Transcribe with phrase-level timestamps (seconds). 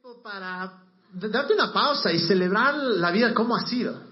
[0.00, 0.70] tiempo para
[1.12, 4.06] darte una pausa y celebrar la vida como ha sido.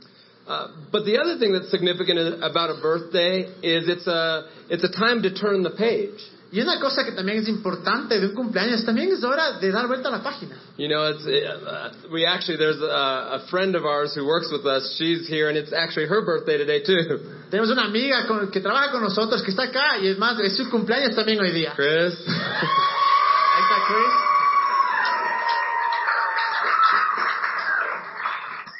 [0.48, 4.90] Uh, but the other thing that's significant about a birthday is it's a it's a
[4.92, 6.18] time to turn the page.
[6.52, 9.88] Y una cosa que también es importante de un cumpleaños, también es hora de dar
[9.88, 10.56] vuelta a la página.
[10.76, 14.64] You know, it's uh, we actually there's a, a friend of ours who works with
[14.64, 14.96] us.
[14.98, 17.18] She's here, and it's actually her birthday today too.
[17.50, 20.56] Tenemos una amiga con- que trabaja con nosotros que está acá y es más, es
[20.56, 21.72] su cumpleaños también hoy día.
[21.74, 22.14] Chris.
[22.26, 24.25] Ahí está Chris.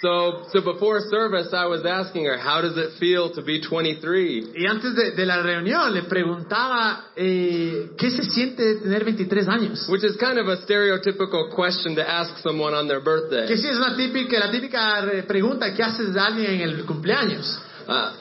[0.03, 4.53] So so before service, I was asking her, how does it feel to be 23?
[4.55, 9.49] Y antes de, de la reunión le preguntaba eh, qué se siente de tener 23
[9.49, 9.89] años.
[9.89, 13.47] Which is kind of a stereotypical question to ask someone on their birthday.
[13.47, 17.59] Que sí es una típica, la típica pregunta que haces a alguien en el cumpleaños.
[17.89, 18.13] Uh,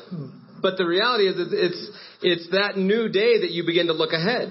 [0.61, 4.13] but the reality is, it's, it's it's that new day that you begin to look
[4.13, 4.49] ahead.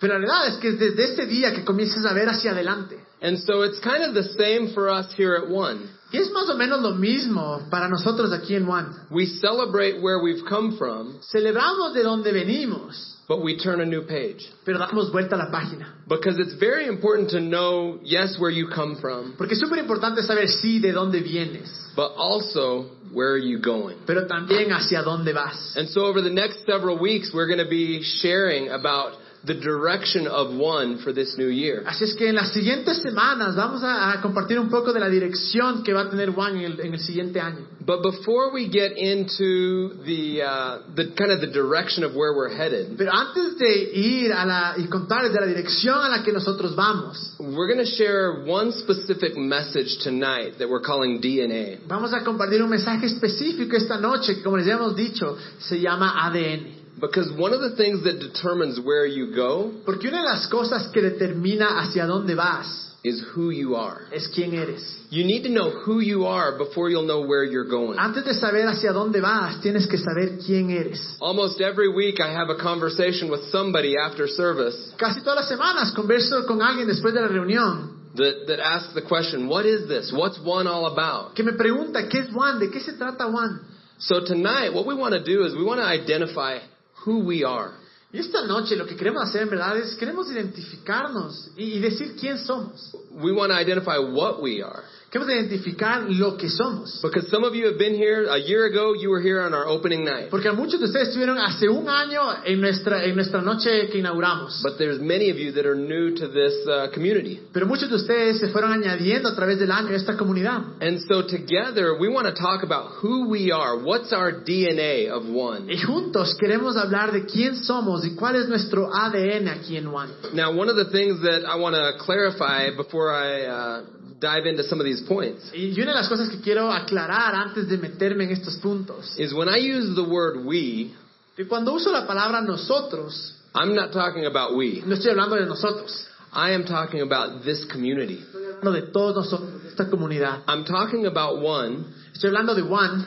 [0.00, 2.98] Pero la verdad es que es desde este día que comienzas a ver hacia adelante.
[3.22, 5.88] And so it's kind of the same for us here at One.
[6.14, 8.86] Y es más o menos lo mismo para nosotros aquí en One.
[9.10, 14.02] We celebrate where we've come from, Celebramos de donde venimos, but we turn a new
[14.06, 14.48] page.
[14.64, 15.92] pero damos vuelta a la página.
[16.06, 20.22] Because it's very important to know, yes, where you come from, Porque es súper importante
[20.22, 23.96] saber sí de dónde vienes, but also where are you going.
[24.06, 25.74] pero también hacia dónde vas.
[25.76, 29.14] And so over the next several weeks, we're going to be sharing about
[29.46, 31.84] the direction of One for this new year.
[31.86, 35.08] Así es que en las siguientes semanas vamos a, a compartir un poco de la
[35.08, 37.66] dirección que va a tener One en el, en el siguiente año.
[37.84, 42.54] But before we get into the, uh, the kind of the direction of where we're
[42.56, 46.32] headed, Pero antes de ir a la, y contarles de la dirección a la que
[46.32, 51.80] nosotros vamos, we're going to share one specific message tonight that we're calling DNA.
[51.86, 56.24] vamos a compartir un mensaje específico esta noche que, como les hemos dicho, se llama
[56.26, 56.73] ADN.
[57.00, 60.88] Because one of the things that determines where you go Porque una de las cosas
[60.92, 64.06] que determina hacia dónde vas is who you are.
[64.12, 64.82] es quién eres.
[65.10, 67.98] You need to know who you are before you'll know where you're going.
[67.98, 71.16] Antes de saber hacia dónde vas, tienes que saber quién eres.
[71.20, 75.92] Almost every week I have a conversation with somebody after service Casi todas las semanas
[75.94, 80.12] converso con alguien después de la reunión that, that asks the question, what is this?
[80.16, 81.34] What's one all about?
[81.34, 82.58] que me pregunta, ¿qué es Juan?
[82.58, 83.60] ¿De qué se trata Juan?
[83.98, 86.58] So tonight what we want to do is we want to identify
[87.04, 87.72] who we are.
[88.12, 92.14] Y esta noche lo que queremos hacer en verdad es queremos identificarnos y, y decir
[92.18, 92.96] quién somos.
[93.10, 94.84] We want to identify what we are.
[95.14, 97.00] Queremos identificar lo que somos.
[97.00, 99.64] Because some of you have been here, a year ago you were here on our
[99.64, 100.28] opening night.
[100.28, 104.60] Porque muchos de ustedes estuvieron hace un año en nuestra, en nuestra noche que inauguramos.
[104.64, 107.38] But there's many of you that are new to this uh, community.
[107.52, 110.82] Pero muchos de ustedes se fueron añadiendo a través del año a esta comunidad.
[110.82, 113.84] And so together we want to talk about who we are.
[113.84, 115.72] What's our DNA of one?
[115.72, 120.10] Y juntos queremos hablar de quién somos y cuál es nuestro ADN aquí en One.
[120.32, 123.84] Now, one of the things that I want to clarify before I uh,
[124.24, 127.68] dive into some of these points Y una de las cosas que quiero aclarar antes
[127.68, 130.92] de meterme en estos puntos, is when I use the word we,
[131.36, 134.82] que cuando uso la palabra nosotros, I'm not talking about we.
[134.86, 138.18] no estoy hablando de nosotros, I am talking about this community.
[138.18, 140.42] estoy hablando de todos nosotros, de esta comunidad.
[140.48, 143.06] I'm talking about one, Estoy hablando de One,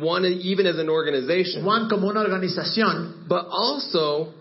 [0.00, 4.32] one even as an organization, One como una organización, but also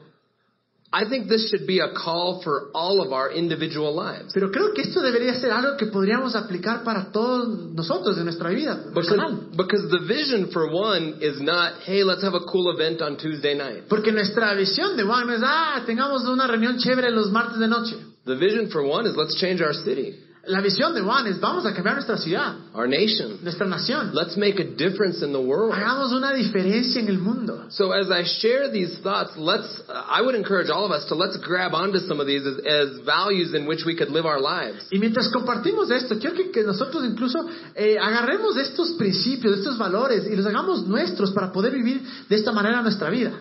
[0.94, 4.32] I think this should be a call for all of our individual lives.
[4.32, 8.52] pero creo que esto debería ser algo que podríamos aplicar para todos nosotros en nuestra
[8.52, 8.92] vida.
[8.94, 13.18] Because, because the vision for one is not, hey, let's have a cool event on
[13.18, 13.90] Tuesday night.
[13.90, 17.68] Porque nuestra visión de One no es, ah, tengamos una reunión chévere los martes de
[17.68, 17.96] noche.
[18.26, 20.16] The vision for one is let's change our city,
[20.46, 23.40] La visión de One es, vamos a cambiar nuestra ciudad, our nation.
[23.44, 24.14] nuestra nación.
[24.14, 25.74] Let's make a difference in the world.
[25.74, 27.68] Hagamos una diferencia en el mundo.
[27.70, 31.38] So as I share these thoughts, let's, I would encourage all of us to let's
[31.38, 34.86] grab onto some of these as, as values in which we could live our lives.
[34.92, 37.40] Y mientras compartimos esto, quiero que, que nosotros incluso
[37.74, 42.52] eh, agarremos estos principios, estos valores y los hagamos nuestros para poder vivir de esta
[42.52, 43.32] manera nuestra vida.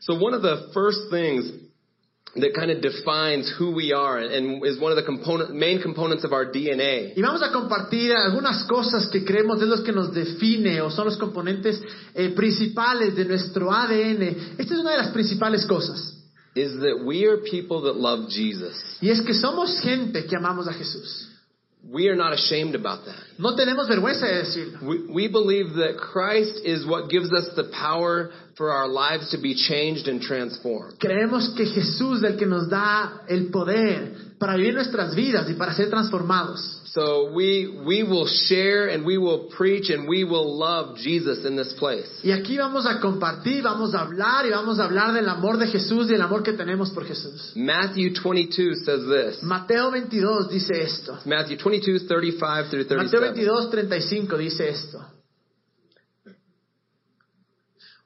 [0.00, 1.67] So one of the first things
[2.36, 6.24] that kind of defines who we are and is one of the component, main components
[6.24, 10.12] of our DNA Y vamos a compartir algunas cosas que creemos es lo que nos
[10.12, 11.80] define o son los componentes
[12.14, 14.56] eh, principales de nuestro ADN.
[14.58, 16.14] Esta es una de las principales cosas.
[16.54, 18.74] is that we are people that love Jesus.
[19.00, 21.28] Y es que somos gente que amamos a Jesús.
[21.84, 23.22] We are not ashamed about that.
[23.38, 24.82] No tenemos vergüenza de decirlo.
[24.82, 29.38] We, we believe that Christ is what gives us the power for our lives to
[29.40, 30.98] be changed and transformed.
[31.00, 35.54] Creemos que Jesús es el que nos da el poder para vivir nuestras vidas y
[35.54, 36.80] para ser transformados.
[36.92, 41.56] So we we will share and we will preach and we will love Jesus in
[41.56, 42.08] this place.
[42.22, 45.66] Y aquí vamos a compartir, vamos a hablar y vamos a hablar del amor de
[45.66, 47.52] Jesús y el amor que tenemos por Jesús.
[47.56, 49.42] Matthew 22 says this.
[49.42, 51.18] Mateo 22 dice esto.
[51.24, 53.20] Matthew 22, 35 through Mateo 37.
[53.20, 55.04] 22, 35 dice esto.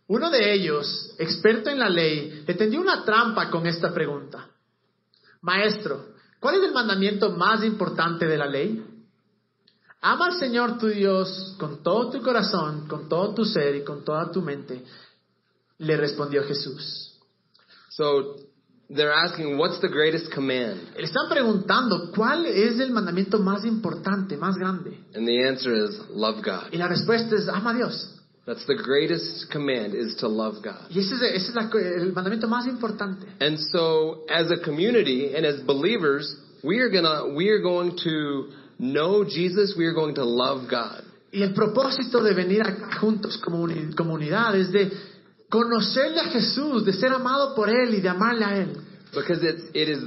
[0.09, 4.49] Uno de ellos, experto en la ley, le tendió una trampa con esta pregunta.
[5.41, 6.12] Maestro,
[6.43, 8.85] ¿cuál es el mandamiento más importante de la ley?
[10.01, 14.05] Ama al Señor tu Dios con todo tu corazón, con todo tu ser y con
[14.05, 14.85] toda tu mente.
[15.79, 17.21] Le respondió Jesús.
[17.91, 18.37] So
[18.89, 20.81] they're asking, what's the greatest command?
[20.97, 24.99] Le están preguntando, ¿cuál es el mandamiento más importante, más grande?
[25.15, 26.73] And the answer is love God.
[26.73, 28.22] Y la respuesta es, ama a Dios.
[28.45, 30.91] That's the greatest command is to love God.
[30.91, 33.27] Y ese es, ese es la- el mandamiento más importante.
[33.41, 36.27] And so as a community and as believers,
[36.65, 38.49] we are gonna we are going to
[38.79, 41.05] know Jesus, we are going to love God.
[41.33, 44.91] Y el propósito de venir acá juntos como uni- comunidad es de
[45.49, 48.77] conocerle a Jesús, de ser amado por Él y de amarle a Él.
[49.15, 49.99] Because it's it is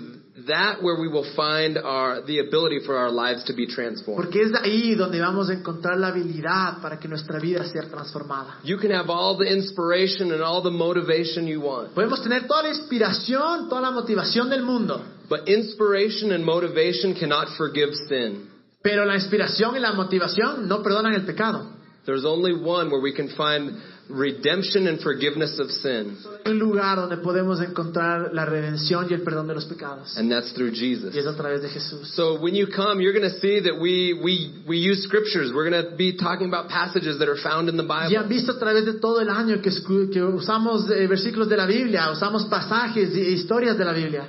[0.48, 4.22] that where we will find our the ability for our lives to be transformed.
[4.22, 8.60] Porque es ahí donde vamos a encontrar la habilidad para que nuestra vida sea transformada.
[8.64, 11.94] You can have all the inspiration and all the motivation you want.
[11.96, 17.48] Podemos tener toda la inspiración, toda la motivación del mundo, But inspiration and motivation cannot
[17.58, 18.50] forgive sin.
[18.84, 21.72] pero la inspiración y la motivación no perdonan el pecado.
[22.06, 27.18] There's only one where we can find redemption and forgiveness of sin, un lugar donde
[27.18, 30.16] podemos encontrar la redención y el perdón de los pecados.
[30.18, 31.13] and that's through Jesus.
[31.16, 32.10] Y es a través de Jesús.
[32.16, 35.52] So when you come, you're going to see that we, we, we use scriptures.
[35.54, 38.28] We're going to be talking about passages that are found in the Y han Bible.
[38.30, 39.72] visto a través de todo el año que,
[40.12, 44.28] que usamos eh, versículos de la Biblia, usamos pasajes e historias de la Biblia.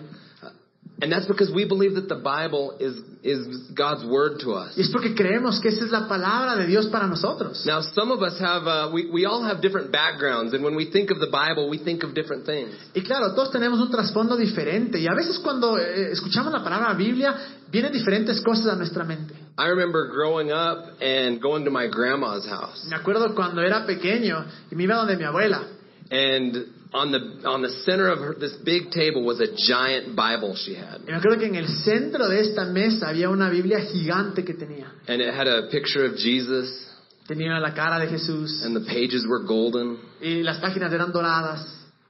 [0.98, 4.72] And that's because we believe that the Bible is, is God's word to us.
[4.78, 7.66] Y es porque creemos que esa es la palabra de Dios para nosotros.
[7.66, 10.90] Now, some of us have, uh, we, we all have different backgrounds, and when we
[10.90, 12.72] think of the Bible, we think of different things.
[12.94, 14.98] Y claro, todos tenemos un trasfondo diferente.
[14.98, 17.36] Y a veces cuando eh, escuchamos la palabra Biblia,
[17.70, 19.34] vienen diferentes cosas a nuestra mente.
[19.58, 22.86] I remember growing up and going to my grandma's house.
[22.88, 25.62] Me acuerdo cuando era pequeño y me iba donde mi abuela.
[26.10, 30.56] And on the, on the center of her, this big table was a giant Bible
[30.56, 31.02] she had.
[31.06, 34.54] Y me acuerdo que en el centro de esta mesa había una Biblia gigante que
[34.54, 34.90] tenía.
[35.06, 36.84] And it had a picture of Jesus,
[37.28, 39.98] Tenía la cara de Jesús and the pages were golden.
[40.22, 41.60] y las páginas eran doradas.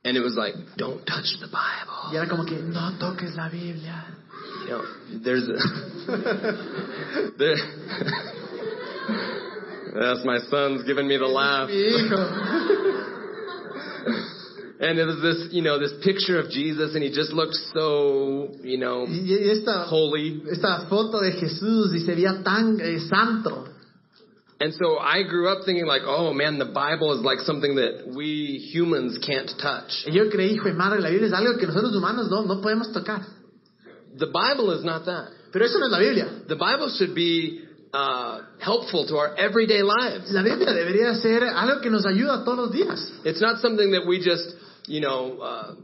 [0.04, 2.12] And it was like, don't touch the Bible.
[2.12, 4.04] Y era como que, no toques la Biblia.
[4.62, 4.84] You know,
[5.24, 5.56] there's a,
[7.38, 7.56] there,
[9.94, 11.70] that's my son's giving me the laugh.
[14.78, 18.52] And it was this, you know, this picture of Jesus, and he just looked so,
[18.62, 20.42] you know, Y esta, holy.
[20.50, 23.72] esta foto de Jesús y se veía tan eh, santo.
[24.58, 28.12] And so I grew up thinking like, oh man, the Bible is like something that
[28.16, 29.92] we humans can't touch.
[30.06, 32.92] Y yo creí, hijo madre, la Biblia es algo que nosotros humanos no, no podemos
[32.92, 33.20] tocar.
[34.18, 35.28] The Bible is not that.
[35.52, 36.26] Pero eso no es la Biblia.
[36.48, 40.30] The Bible should be uh, helpful to our everyday lives.
[40.32, 43.12] La Biblia debería ser algo que nos ayuda todos los días.
[43.24, 44.56] It's not something that we just,
[44.86, 45.74] you know, uh,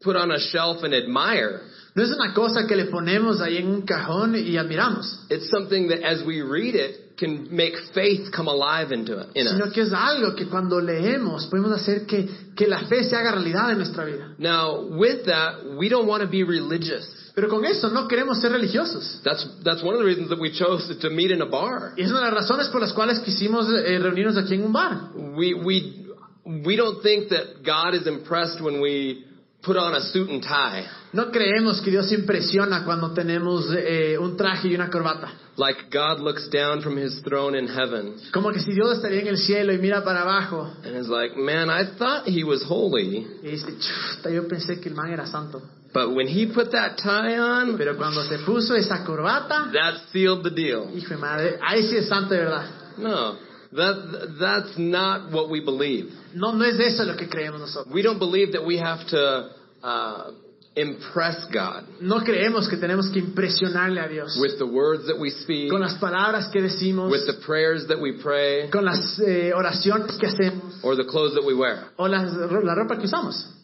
[0.00, 1.60] put on a shelf and admire.
[1.94, 5.88] No es una cosa que le ponemos ahí en un cajón y admiramos, It's something
[5.88, 9.72] that as we read it can make faith come alive into it, in sino us.
[9.72, 13.72] que es algo que cuando leemos podemos hacer que, que la fe se haga realidad
[13.72, 14.34] en nuestra vida.
[14.38, 17.04] Now, with that, we don't want to be religious.
[17.34, 19.20] Pero con eso no queremos ser religiosos.
[19.24, 21.94] That's that's one of the reasons that we chose to meet in a bar.
[21.96, 24.72] Y es una de las razones por las cuales quisimos eh, reunirnos aquí en un
[24.72, 25.10] bar.
[25.16, 26.07] We we
[26.48, 29.24] we don't think that God is impressed when we
[29.62, 30.86] put on a suit and tie.
[31.12, 35.30] No creemos que Dios impresiona cuando tenemos eh, un traje y una corbata.
[35.56, 39.26] Like God looks down from his throne in heaven Como que si Dios estaría en
[39.26, 43.26] el cielo y mira para abajo and is like, "Man, I thought he was holy,
[43.42, 45.60] y dice, "Chuta, yo pensé que el man era santo.
[45.92, 50.44] but when he put that tie on, Pero cuando se puso esa corbata, that sealed
[50.44, 52.66] the deal." hijo de madre, ahí sí es santo de verdad.
[52.96, 53.47] No.
[53.72, 56.10] That that's not what we believe.
[56.34, 57.92] No, no es eso lo que creemos nosotros.
[57.94, 59.50] We don't believe that we have to
[59.82, 60.30] uh,
[60.74, 65.30] impress God No creemos que tenemos que impresionarle a Dios with the words that we
[65.30, 69.52] speak, con las palabras que decimos, with the prayers that we pray, con las eh,
[69.54, 71.84] oraciones que hacemos or the clothes that we wear.
[71.96, 73.54] o las- la ropa que usamos.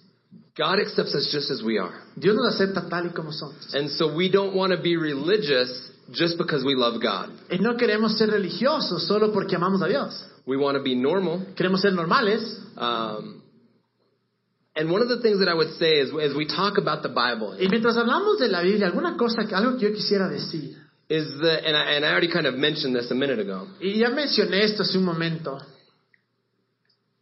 [0.57, 1.93] God accepts us just as we are.
[2.17, 3.75] Dios nos acepta tal y como somos.
[3.75, 7.31] And so we don't want to be religious just because we love God.
[7.51, 10.25] Y no queremos ser religiosos solo porque amamos a Dios.
[10.47, 11.55] We want to be normal.
[11.57, 12.43] Queremos ser normales.
[12.77, 13.43] Um,
[14.77, 17.09] and one of the things that I would say is, as we talk about the
[17.09, 20.77] Bible, Y mientras hablamos de la Biblia, alguna cosa, algo que yo quisiera decir.
[21.09, 23.69] is that, and I, and I already kind of mentioned this a minute ago.
[23.81, 25.59] Y ya mencioné esto hace un momento.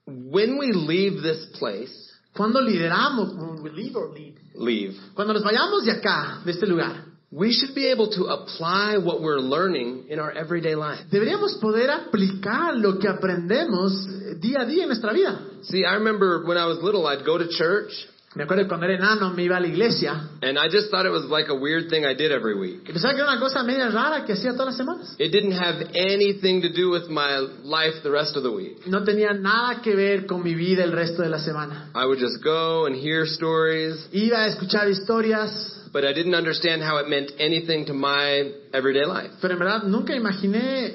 [0.06, 5.42] When we leave this place, Cuando lideramos, when we leave or lead, leave, cuando nos
[5.44, 10.04] vayamos de acá, de este lugar, we should be able to apply what we're learning
[10.10, 11.00] in our everyday life.
[11.10, 15.40] deberíamos poder aplicar lo que aprendemos eh, día a día en nuestra vida.
[15.62, 17.90] See, I remember when I was little, I'd go to church,
[18.34, 21.12] Me acuerdo cuando era enano me iba a la iglesia and I just thought it
[21.12, 22.80] was like a weird thing I did every week.
[22.88, 25.14] y pensaba que era una cosa media rara que hacía todas las semanas.
[25.18, 28.86] It didn't have anything to do with my life the rest of the week.
[28.86, 31.90] No tenía nada que ver con mi vida el resto de la semana.
[31.94, 35.50] I would just go and hear stories, Iba a escuchar historias,
[35.92, 39.30] but I didn't understand how it meant anything to my everyday life.
[39.40, 40.94] pero en verdad nunca imaginé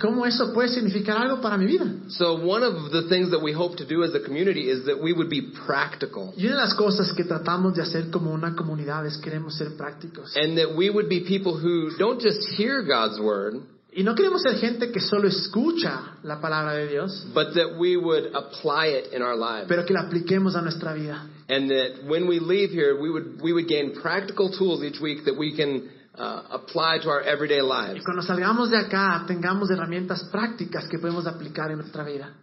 [0.00, 1.84] cómo eso puede significar algo para mi vida.
[2.08, 5.00] So one of the things that we hope to do as a community is that
[5.00, 8.56] we would be practical Y una de las cosas que tratamos de hacer como una
[8.56, 10.34] comunidad es queremos ser prácticos.
[10.36, 13.54] and that we would be people who don't just hear God's word,
[13.90, 17.96] Y no queremos ser gente que solo escucha la palabra de Dios, but that we
[17.96, 19.66] would apply it in our lives.
[19.68, 21.24] pero que la apliquemos a nuestra vida.
[21.48, 25.24] And that when we leave here, we would, we would gain practical tools each week
[25.24, 28.04] that we can uh, apply to our everyday Y lives.
[28.04, 32.34] cuando salgamos de acá tengamos herramientas prácticas que podemos aplicar en nuestra vida.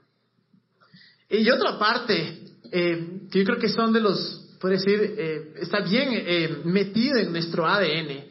[1.30, 5.82] Y otra parte, eh, que yo creo que son de los, puedo decir, eh, está
[5.82, 8.26] bien eh, metido en nuestro ADN,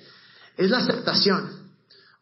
[0.56, 1.64] es la aceptación.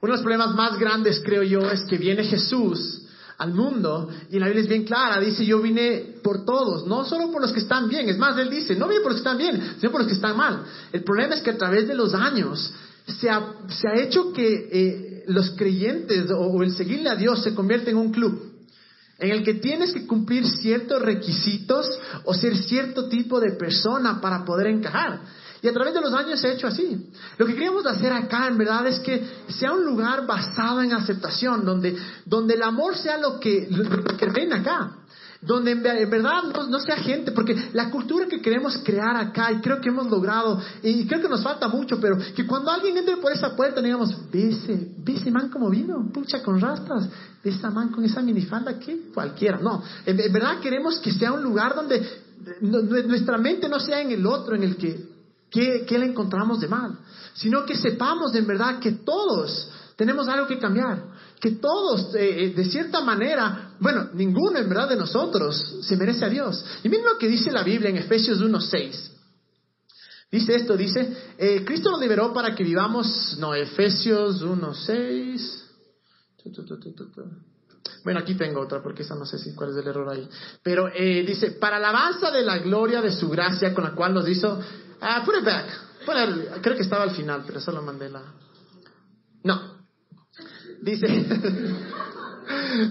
[0.00, 3.01] Uno de los problemas más grandes, creo yo, es que viene Jesús
[3.42, 7.32] al mundo y la Biblia es bien clara, dice yo vine por todos, no solo
[7.32, 9.38] por los que están bien, es más, él dice, no vine por los que están
[9.38, 10.64] bien, sino por los que están mal.
[10.92, 12.72] El problema es que a través de los años
[13.06, 17.42] se ha, se ha hecho que eh, los creyentes o, o el seguirle a Dios
[17.42, 18.52] se convierte en un club
[19.18, 21.86] en el que tienes que cumplir ciertos requisitos
[22.24, 25.20] o ser cierto tipo de persona para poder encajar.
[25.62, 27.08] Y a través de los años se ha hecho así.
[27.38, 31.64] Lo que queríamos hacer acá, en verdad, es que sea un lugar basado en aceptación,
[31.64, 34.96] donde, donde el amor sea lo que, lo que ven acá.
[35.40, 39.16] Donde en, ve- en verdad no, no sea gente, porque la cultura que queremos crear
[39.16, 42.70] acá, y creo que hemos logrado, y creo que nos falta mucho, pero que cuando
[42.70, 46.60] alguien entre por esa puerta, digamos, ve ese, ve ese man como vino, pucha con
[46.60, 47.08] rastas,
[47.42, 49.58] ve esa man con esa minifalda, que cualquiera.
[49.58, 52.04] No, en, verdad queremos que sea un lugar donde
[52.60, 55.11] nuestra mente no sea en el otro, en el que,
[55.52, 56.98] que, que le encontramos de mal,
[57.34, 61.04] sino que sepamos en verdad que todos tenemos algo que cambiar,
[61.38, 66.24] que todos, eh, eh, de cierta manera, bueno, ninguno en verdad de nosotros se merece
[66.24, 66.64] a Dios.
[66.82, 69.10] Y miren lo que dice la Biblia en Efesios 1.6.
[70.30, 75.62] Dice esto, dice, eh, Cristo nos liberó para que vivamos, no, Efesios 1.6.
[76.42, 77.22] Tu, tu, tu, tu, tu, tu.
[78.02, 80.28] Bueno, aquí tengo otra porque esa no sé si cuál es el error ahí.
[80.62, 84.28] Pero eh, dice, para alabanza de la gloria de su gracia con la cual nos
[84.28, 84.58] hizo...
[85.02, 85.66] Ah, put it back.
[86.62, 88.22] Creo que estaba al final, pero solo mandé la...
[89.42, 89.84] No.
[90.80, 91.06] Dice...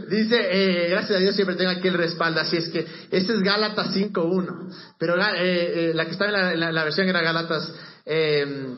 [0.09, 2.79] Dice, eh, gracias a Dios siempre tengo aquí el respaldo, así es que
[3.11, 7.21] este es Gálatas 5.1, pero la, eh, eh, la que estaba en la, versión era
[7.21, 7.71] Gálatas,
[8.05, 8.75] eh,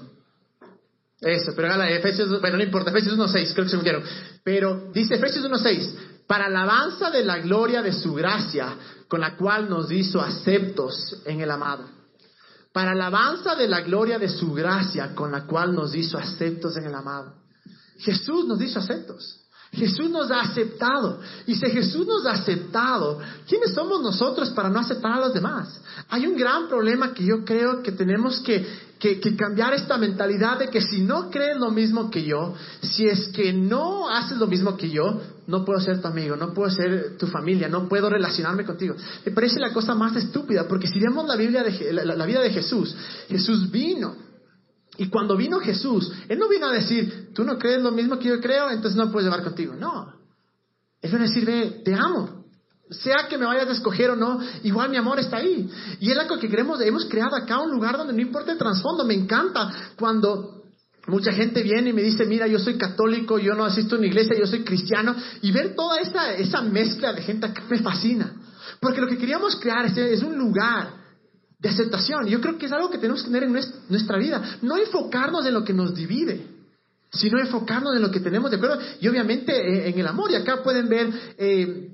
[1.22, 4.04] eso, pero Gálatas, Efesios, bueno, no importa, Efesios 1.6, creo que se murieron,
[4.44, 8.76] pero dice Efesios 1.6, para alabanza de la gloria de su gracia,
[9.08, 12.03] con la cual nos hizo aceptos en el amado.
[12.74, 16.86] Para alabanza de la gloria de su gracia, con la cual nos hizo aceptos en
[16.86, 17.36] el amado.
[18.00, 19.40] Jesús nos hizo aceptos.
[19.74, 21.20] Jesús nos ha aceptado.
[21.48, 25.80] Y si Jesús nos ha aceptado, ¿quiénes somos nosotros para no aceptar a los demás?
[26.10, 28.66] Hay un gran problema que yo creo que tenemos que,
[29.04, 33.28] que- cambiar esta mentalidad de que si no crees lo mismo que yo, si es
[33.30, 37.18] que no haces lo mismo que yo, no puedo ser tu amigo, no puedo ser
[37.18, 38.96] tu familia, no puedo relacionarme contigo.
[39.26, 42.52] Me parece la cosa más estúpida, porque si vemos la, Biblia de la vida de
[42.52, 42.96] Jesús,
[43.28, 44.16] Jesús vino
[44.98, 48.30] y cuando vino Jesús, Él no vino a decir, tú no crees lo mismo que
[48.30, 49.76] yo creo, entonces no puedes llevar contigo.
[49.78, 50.14] No.
[51.02, 52.43] Él vino a decir, ve, te amo.
[53.02, 55.70] Sea que me vayas a escoger o no, igual mi amor está ahí.
[56.00, 59.04] Y es algo que queremos, hemos creado acá un lugar donde no importa el trasfondo.
[59.04, 60.64] Me encanta cuando
[61.08, 64.08] mucha gente viene y me dice, mira, yo soy católico, yo no asisto a una
[64.08, 65.16] iglesia, yo soy cristiano.
[65.42, 68.32] Y ver toda esa, esa mezcla de gente acá me fascina.
[68.80, 70.90] Porque lo que queríamos crear es, un lugar
[71.60, 72.28] de aceptación.
[72.28, 74.58] Yo creo que es algo que tenemos que tener en nues- nuestra vida.
[74.62, 76.48] No enfocarnos en lo que nos divide,
[77.12, 78.80] sino enfocarnos en lo que tenemos de acuerdo.
[79.00, 80.32] Y obviamente eh, en el amor.
[80.32, 81.93] Y acá pueden ver eh,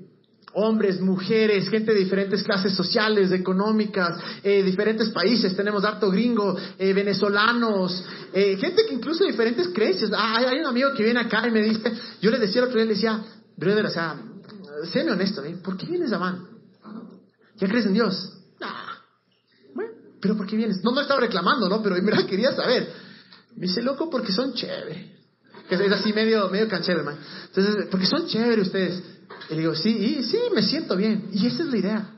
[0.54, 5.54] hombres, mujeres, gente de diferentes clases sociales, económicas, eh, diferentes países.
[5.54, 10.10] Tenemos harto gringo, eh, venezolanos, eh, gente que incluso de diferentes creencias.
[10.14, 12.78] Ah, hay, un amigo que viene acá y me dice, yo le decía el otro
[12.78, 13.22] día, le decía,
[13.56, 14.16] brother, o sea,
[14.92, 15.42] séme honesto.
[15.62, 16.48] ¿por qué vienes a Van?
[17.56, 18.32] ¿Ya crees en Dios?
[18.60, 18.98] Ah,
[19.74, 20.82] bueno, pero ¿por qué vienes?
[20.82, 21.82] No me estaba reclamando, ¿no?
[21.82, 22.88] Pero mira, quería saber.
[23.56, 25.18] Me dice, loco, porque son chévere.
[25.68, 27.18] Que es así medio, medio canchero, hermano.
[27.46, 29.02] Entonces, porque son chévere ustedes.
[29.48, 31.30] Y le digo, sí, sí, me siento bien.
[31.32, 32.10] Y esa es la idea.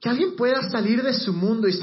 [0.00, 1.78] Que alguien pueda salir de su mundo y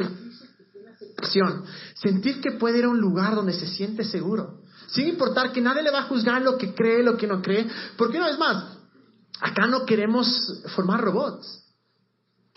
[1.95, 4.61] sentir que puede ir a un lugar donde se siente seguro.
[4.87, 7.67] Sin importar que nadie le va a juzgar lo que cree, lo que no cree.
[7.97, 8.77] Porque una vez más,
[9.39, 11.66] acá no queremos formar robots.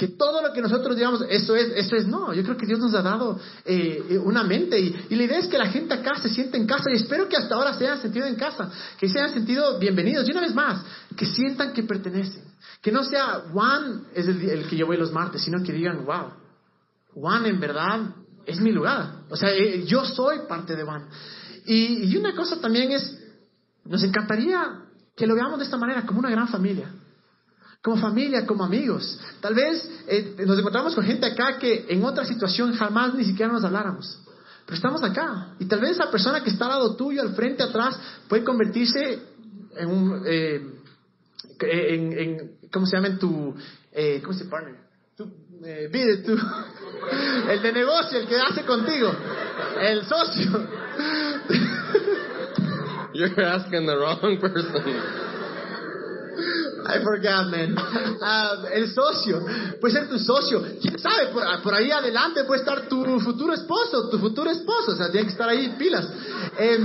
[0.01, 2.33] Que todo lo que nosotros digamos, eso es, eso es no.
[2.33, 5.59] Yo creo que Dios nos ha dado eh, una mente y, la idea es que
[5.59, 8.25] la gente acá se siente en casa y espero que hasta ahora se hayan sentido
[8.25, 10.27] en casa, que se hayan sentido bienvenidos.
[10.27, 10.83] Y una vez más,
[11.15, 12.45] que sientan que pertenecen.
[12.81, 16.31] Que no sea Juan es el, que yo voy los martes, sino que digan, wow,
[17.13, 18.01] Juan en verdad
[18.47, 19.25] es mi lugar.
[19.29, 21.09] O sea, eh, yo soy parte de Juan.
[21.67, 23.23] Y una cosa también es,
[23.85, 24.81] nos encantaría
[25.15, 26.91] que lo veamos de esta manera, como una gran familia
[27.83, 29.19] como familia, como amigos.
[29.41, 33.53] Tal vez eh, nos encontramos con gente acá que en otra situación jamás ni siquiera
[33.53, 34.21] nos habláramos.
[34.67, 35.55] Pero estamos acá.
[35.59, 39.19] Y tal vez esa persona que está al lado tuyo, al frente, atrás, puede convertirse
[39.77, 40.23] en un...
[40.27, 40.77] Eh,
[41.63, 43.09] en, en, ¿Cómo se llama?
[43.09, 43.55] En tu...
[43.93, 44.77] Eh, ¿Cómo se partner?
[45.17, 45.25] Tu,
[45.65, 46.33] eh, tu,
[47.51, 49.11] el de negocio, el que hace contigo.
[49.81, 50.51] El socio.
[53.13, 55.30] You're asking the wrong person.
[56.93, 57.77] I forgot, man.
[57.79, 59.45] Uh, el socio,
[59.81, 60.63] puede ser tu socio.
[60.81, 61.29] ¿Quién sabe?
[61.29, 64.93] Por, por, ahí adelante puede estar tu futuro esposo, tu futuro esposo.
[64.93, 66.07] O sea, tiene que estar ahí pilas.
[66.59, 66.79] Eh,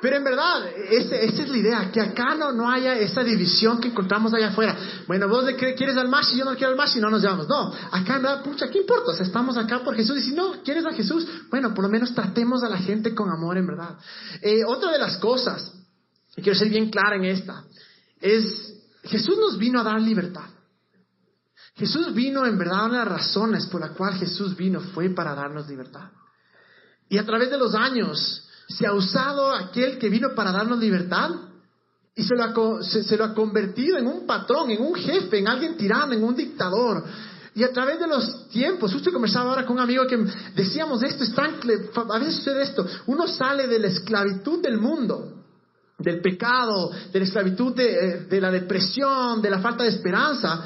[0.00, 3.80] pero en verdad, ese, esa es la idea, que acá no, no haya esa división
[3.80, 4.76] que encontramos allá afuera.
[5.06, 7.48] Bueno, vos quieres al y yo no quiero al y no nos llevamos.
[7.48, 9.10] No, acá en verdad, pucha, ¿qué importa?
[9.10, 11.90] O sea, estamos acá por Jesús y si no quieres a Jesús, bueno, por lo
[11.90, 13.96] menos tratemos a la gente con amor en verdad.
[14.40, 15.72] Eh, otra de las cosas,
[16.36, 17.64] y quiero ser bien clara en esta,
[18.20, 18.77] es
[19.08, 20.46] Jesús nos vino a dar libertad.
[21.74, 26.10] Jesús vino en verdad las razones por las cuales Jesús vino fue para darnos libertad.
[27.08, 31.30] Y a través de los años se ha usado aquel que vino para darnos libertad
[32.14, 35.48] y se lo, ha, se, lo ha convertido en un patrón, en un jefe, en
[35.48, 37.04] alguien tirano, en un dictador.
[37.54, 40.18] Y a través de los tiempos, justo conversaba ahora con un amigo que
[40.54, 45.38] decíamos esto, es tan, a veces sucede esto, uno sale de la esclavitud del mundo
[45.98, 50.64] del pecado, de la esclavitud, de, de, la depresión, de la falta de esperanza,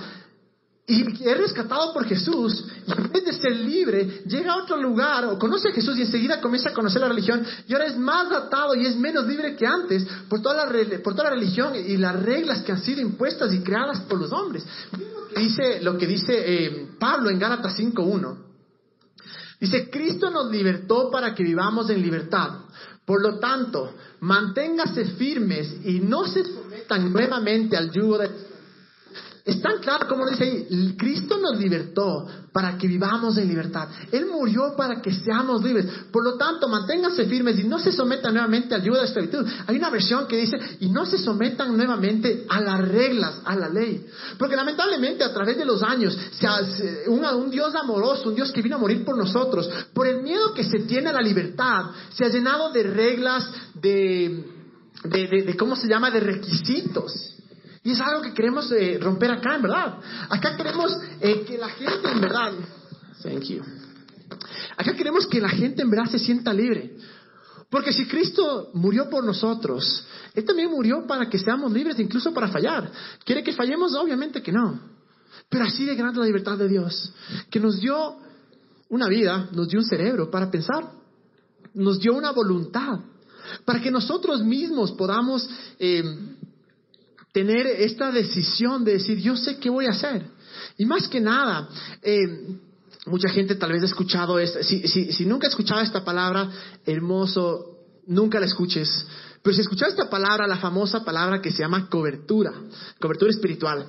[0.87, 5.25] y es rescatado por Jesús, y en vez de ser libre, llega a otro lugar,
[5.25, 8.31] o conoce a Jesús y enseguida comienza a conocer la religión, y ahora es más
[8.31, 11.97] atado y es menos libre que antes por toda la, por toda la religión y
[11.97, 14.67] las reglas que han sido impuestas y creadas por los hombres.
[15.35, 18.53] Dice lo que dice eh, Pablo en Gálatas 5.1.
[19.63, 22.51] Dice, Cristo nos libertó para que vivamos en libertad.
[23.05, 28.31] Por lo tanto, manténgase firmes y no se sometan nuevamente al yugo de
[29.45, 33.89] es tan claro como dice ahí, Cristo nos libertó para que vivamos en libertad.
[34.13, 35.87] Él murió para que seamos libres.
[36.13, 39.45] Por lo tanto, manténganse firmes y no se sometan nuevamente al yugo de esclavitud.
[39.67, 43.69] Hay una versión que dice, y no se sometan nuevamente a las reglas, a la
[43.69, 44.07] ley.
[44.39, 46.17] Porque lamentablemente a través de los años,
[47.09, 50.55] un, un Dios amoroso, un Dios que vino a morir por nosotros, por el miedo
[50.55, 54.45] que se tiene a la libertad, se ha llenado de reglas, de,
[55.03, 57.42] de, de, de ¿cómo se llama?, de requisitos.
[57.85, 59.99] Y es algo que queremos eh, romper acá, en verdad.
[60.29, 62.53] Acá queremos eh, que la gente, en verdad,
[63.23, 63.63] thank you.
[64.77, 66.97] Acá queremos que la gente, en verdad, se sienta libre.
[67.69, 72.49] Porque si Cristo murió por nosotros, Él también murió para que seamos libres, incluso para
[72.49, 72.91] fallar.
[73.25, 73.95] ¿Quiere que fallemos?
[73.95, 74.79] Obviamente que no.
[75.49, 77.13] Pero así de grande la libertad de Dios,
[77.51, 78.17] que nos dio
[78.91, 80.93] una vida, nos dio un cerebro para pensar,
[81.75, 83.01] nos dio una voluntad,
[83.65, 86.03] para que nosotros mismos podamos eh,
[87.33, 90.27] tener esta decisión de decir, yo sé qué voy a hacer.
[90.77, 91.69] Y más que nada,
[92.03, 92.59] eh,
[93.07, 96.51] mucha gente tal vez ha escuchado esta, si, si, si nunca ha escuchado esta palabra,
[96.85, 99.07] hermoso, nunca la escuches.
[99.43, 102.53] Pero si escuchas esta palabra, la famosa palabra que se llama cobertura,
[103.01, 103.87] cobertura espiritual,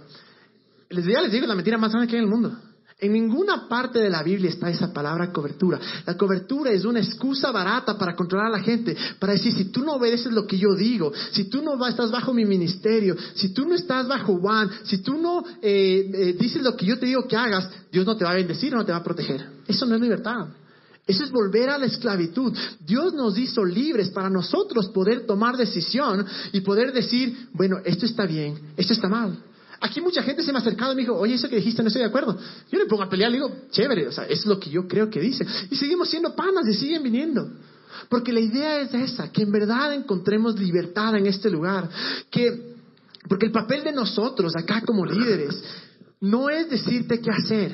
[0.90, 2.58] digo, les digo la mentira más grande que hay en el mundo.
[3.00, 5.80] En ninguna parte de la Biblia está esa palabra cobertura.
[6.06, 9.84] La cobertura es una excusa barata para controlar a la gente, para decir, si tú
[9.84, 13.68] no obedeces lo que yo digo, si tú no estás bajo mi ministerio, si tú
[13.68, 17.28] no estás bajo Juan, si tú no eh, eh, dices lo que yo te digo
[17.28, 19.46] que hagas, Dios no te va a bendecir o no te va a proteger.
[19.68, 20.48] Eso no es libertad.
[21.06, 22.56] Eso es volver a la esclavitud.
[22.86, 28.26] Dios nos hizo libres para nosotros poder tomar decisión y poder decir, bueno, esto está
[28.26, 29.38] bien, esto está mal.
[29.84, 31.90] Aquí mucha gente se me ha acercado y me dijo, oye, eso que dijiste no
[31.90, 32.40] estoy de acuerdo.
[32.72, 35.10] Yo le pongo a pelear, le digo, chévere, o sea, es lo que yo creo
[35.10, 35.46] que dice.
[35.70, 37.52] Y seguimos siendo panas y siguen viniendo.
[38.08, 41.90] Porque la idea es esa, que en verdad encontremos libertad en este lugar.
[42.32, 42.76] Que,
[43.28, 45.62] porque el papel de nosotros acá como líderes
[46.22, 47.74] no es decirte qué hacer.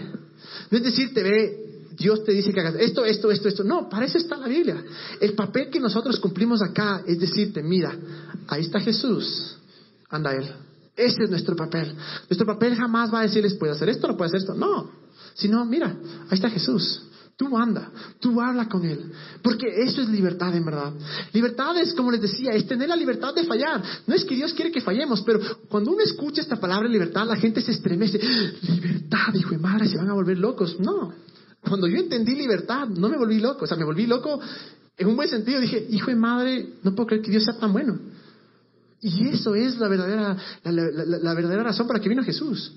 [0.71, 3.63] No es decirte, ve, Dios te dice que hagas esto, esto, esto, esto.
[3.63, 4.83] No, para eso está la Biblia.
[5.21, 7.95] El papel que nosotros cumplimos acá es decirte, mira,
[8.47, 9.59] ahí está Jesús,
[10.09, 10.51] anda Él.
[10.99, 11.95] Ese es nuestro papel.
[12.29, 14.53] Nuestro papel jamás va a decirles, puedes hacer esto, no puedes hacer esto.
[14.53, 14.91] No,
[15.33, 15.95] sino, mira,
[16.29, 17.03] ahí está Jesús.
[17.37, 19.13] Tú anda, tú habla con Él.
[19.41, 20.91] Porque eso es libertad en verdad.
[21.31, 23.81] Libertad es, como les decía, es tener la libertad de fallar.
[24.05, 27.37] No es que Dios quiere que fallemos, pero cuando uno escucha esta palabra libertad, la
[27.37, 28.19] gente se estremece.
[28.61, 30.77] Libertad, hijo de madre, se van a volver locos.
[30.81, 31.13] No.
[31.61, 33.63] Cuando yo entendí libertad, no me volví loco.
[33.63, 34.41] O sea, me volví loco
[34.97, 35.61] en un buen sentido.
[35.61, 37.97] Dije, hijo de madre, no puedo creer que Dios sea tan bueno.
[39.01, 42.73] Y eso es la verdadera, la, verdadera razón para que vino Jesús.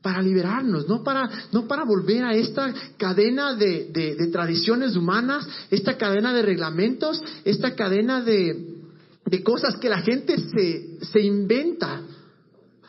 [0.00, 5.46] Para liberarnos, no para, no para volver a esta cadena de, de- de tradiciones humanas,
[5.70, 8.74] esta cadena de reglamentos, esta cadena de,
[9.24, 12.02] de cosas que la gente se, se inventa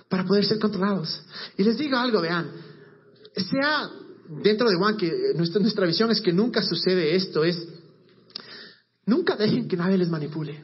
[0.10, 1.22] para poder ser controlados.
[1.58, 2.52] Y les digo algo, vean,
[3.36, 3.90] sea
[4.44, 7.68] dentro de Juan que nuestra, nuestra visión es que nunca sucede esto, es
[9.06, 10.64] nunca dejen que nadie les manipule.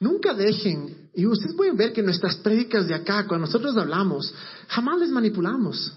[0.00, 4.32] Nunca dejen, y ustedes pueden ver que nuestras prédicas de acá, cuando nosotros hablamos,
[4.68, 5.92] jamás les manipulamos.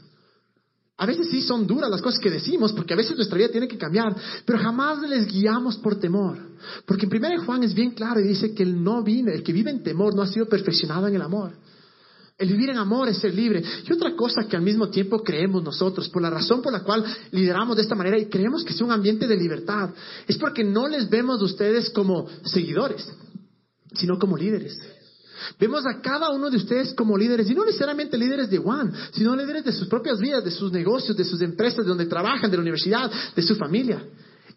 [0.97, 3.67] A veces sí son duras las cosas que decimos, porque a veces nuestra vida tiene
[3.67, 6.37] que cambiar, pero jamás les guiamos por temor.
[6.85, 9.51] Porque en 1 Juan es bien claro y dice que el no vive, el que
[9.51, 11.51] vive en temor no ha sido perfeccionado en el amor.
[12.37, 13.63] El vivir en amor es ser libre.
[13.87, 17.05] Y otra cosa que al mismo tiempo creemos nosotros, por la razón por la cual
[17.31, 19.91] lideramos de esta manera y creemos que es un ambiente de libertad,
[20.27, 23.09] es porque no les vemos de ustedes como seguidores,
[23.93, 24.77] sino como líderes.
[25.59, 29.35] Vemos a cada uno de ustedes como líderes, y no necesariamente líderes de One, sino
[29.35, 32.57] líderes de sus propias vidas, de sus negocios, de sus empresas, de donde trabajan, de
[32.57, 34.03] la universidad, de su familia.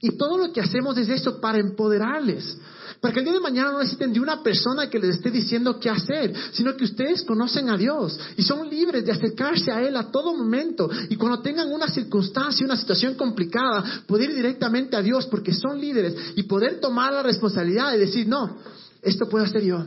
[0.00, 2.56] Y todo lo que hacemos es eso para empoderarles.
[3.00, 5.78] Para que el día de mañana no necesiten de una persona que les esté diciendo
[5.78, 9.96] qué hacer, sino que ustedes conocen a Dios y son libres de acercarse a Él
[9.96, 10.90] a todo momento.
[11.08, 15.80] Y cuando tengan una circunstancia, una situación complicada, poder ir directamente a Dios porque son
[15.80, 18.58] líderes y poder tomar la responsabilidad de decir, no,
[19.00, 19.84] esto puedo hacer yo.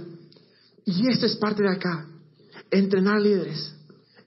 [0.85, 2.07] Y esta es parte de acá,
[2.69, 3.73] entrenar líderes.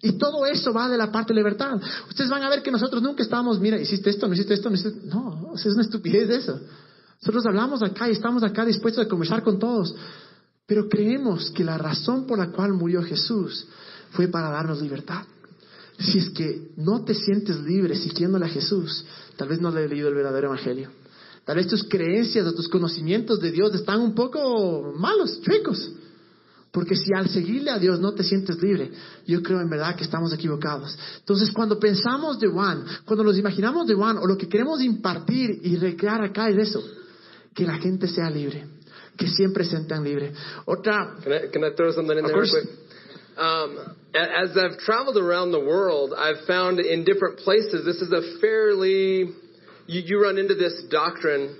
[0.02, 1.80] Y todo eso va de la parte de libertad.
[2.08, 4.76] Ustedes van a ver que nosotros nunca estábamos, mira, hiciste esto, no hiciste esto, no
[4.76, 5.00] hiciste...
[5.06, 6.60] No, es una estupidez eso.
[7.22, 9.94] Nosotros hablamos acá y estamos acá dispuestos a conversar con todos.
[10.66, 13.66] Pero creemos que la razón por la cual murió Jesús
[14.10, 15.22] fue para darnos libertad.
[15.98, 19.88] Si es que no te sientes libre siguiéndole a Jesús, tal vez no le he
[19.88, 20.90] leído el verdadero evangelio.
[21.44, 25.92] Tal vez tus creencias o tus conocimientos de Dios están un poco malos, chuecos.
[26.74, 28.90] Porque si al seguirle a Dios no te sientes libre,
[29.28, 30.98] yo creo en verdad que estamos equivocados.
[31.20, 35.60] Entonces, cuando pensamos de One, cuando nos imaginamos de One, o lo que queremos impartir
[35.62, 36.82] y recrear acá es eso,
[37.54, 38.66] que la gente sea libre,
[39.16, 40.32] que siempre se sientan libre.
[40.64, 42.50] Otra, Can I, can I throw something in there real course.
[42.50, 42.68] quick?
[43.38, 43.78] Um,
[44.12, 49.32] as I've traveled around the world, I've found in different places this is a fairly
[49.86, 51.56] you, you run into this doctrine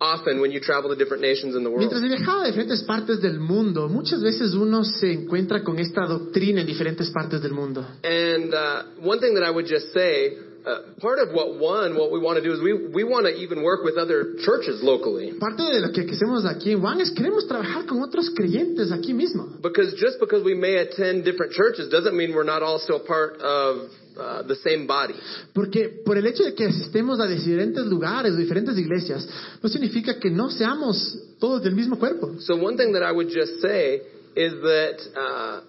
[0.00, 1.78] often when you travel to different nations in the world.
[1.78, 6.06] mientras he viajado a diferentes partes del mundo, muchas veces uno se encuentra con esta
[6.06, 7.86] doctrina en diferentes partes del mundo.
[8.02, 12.12] And uh, one thing that I would just say, uh, part of what one, what
[12.12, 15.32] we want to do is we we want to even work with other churches locally.
[15.38, 19.14] Parte de lo que hacemos aquí en Juan es queremos trabajar con otros creyentes aquí
[19.14, 19.60] mismo.
[19.62, 23.40] Because just because we may attend different churches doesn't mean we're not all still part
[23.40, 25.14] of uh, the same body.
[25.54, 29.26] Porque por el hecho de que asistemos a diferentes lugares, diferentes iglesias,
[29.62, 32.40] no significa que no seamos todos del mismo cuerpo.
[32.40, 34.02] So one thing that I would just say
[34.36, 35.60] is that uh,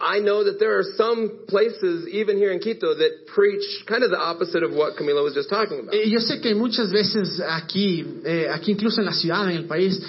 [0.00, 4.10] I know that there are some places, even here in Quito, that preach kind of
[4.10, 5.94] the opposite of what Camilo was just talking about.
[5.94, 9.56] Eh, yo sé que hay muchas veces aquí, eh, aquí incluso en la ciudad, en
[9.56, 10.00] el país,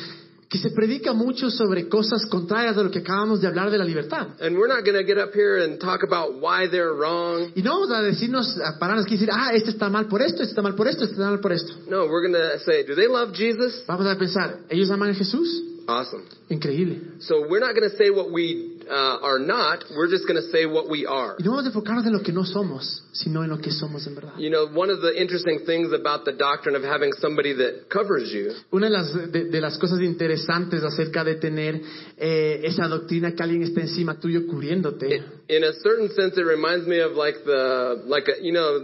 [0.50, 3.84] que se predica mucho sobre cosas contrarias a lo que acabamos de hablar de la
[3.84, 4.28] libertad.
[4.40, 7.52] And we're not going to get up here and talk about why they're wrong.
[7.56, 10.22] Y no vamos a decirnos, a pararnos aquí y decir, ah, este está mal por
[10.22, 11.74] esto, este está mal por esto, este está mal por esto.
[11.90, 13.84] No, we're going to say, do they love Jesus?
[13.86, 15.64] Vamos a pensar, ¿ellos aman a Jesús?
[15.88, 16.24] Awesome.
[16.50, 17.22] Increíble.
[17.22, 19.84] So we're not going to say what we uh, are not.
[19.96, 21.36] We're just going to say what we are.
[21.40, 24.06] Y no vamos a enfocarnos en lo que no somos, sino en lo que somos
[24.08, 24.34] en verdad.
[24.38, 28.32] You know, one of the interesting things about the doctrine of having somebody that covers
[28.32, 31.82] you Una de las, de, de las cosas interesantes acerca de tener
[32.18, 36.88] eh, esa doctrina que alguien está encima tuyo cubriéndote, in a certain sense, it reminds
[36.88, 38.80] me of like the, like a, you know,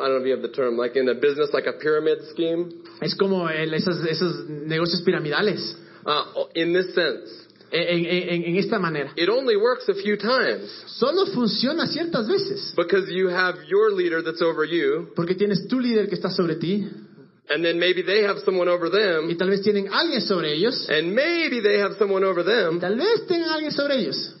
[0.00, 2.18] I don't know if you have the term, like in a business, like a pyramid
[2.30, 2.70] scheme.
[3.02, 5.76] es como el- esos negocios piramidales.
[6.06, 7.39] Uh, in this sense,
[7.72, 9.12] en, en- en esta manera.
[9.16, 12.72] It only works a few times Solo funciona ciertas veces.
[12.76, 16.56] because you have your leader that's over you, Porque tienes tu líder que está sobre
[16.56, 16.86] ti
[17.52, 18.90] and then maybe they have someone over y
[19.28, 20.88] them, tal vez tienen alguien sobre ellos.
[20.88, 24.36] and maybe they have someone over them, Tal vez tengan alguien sobre ellos.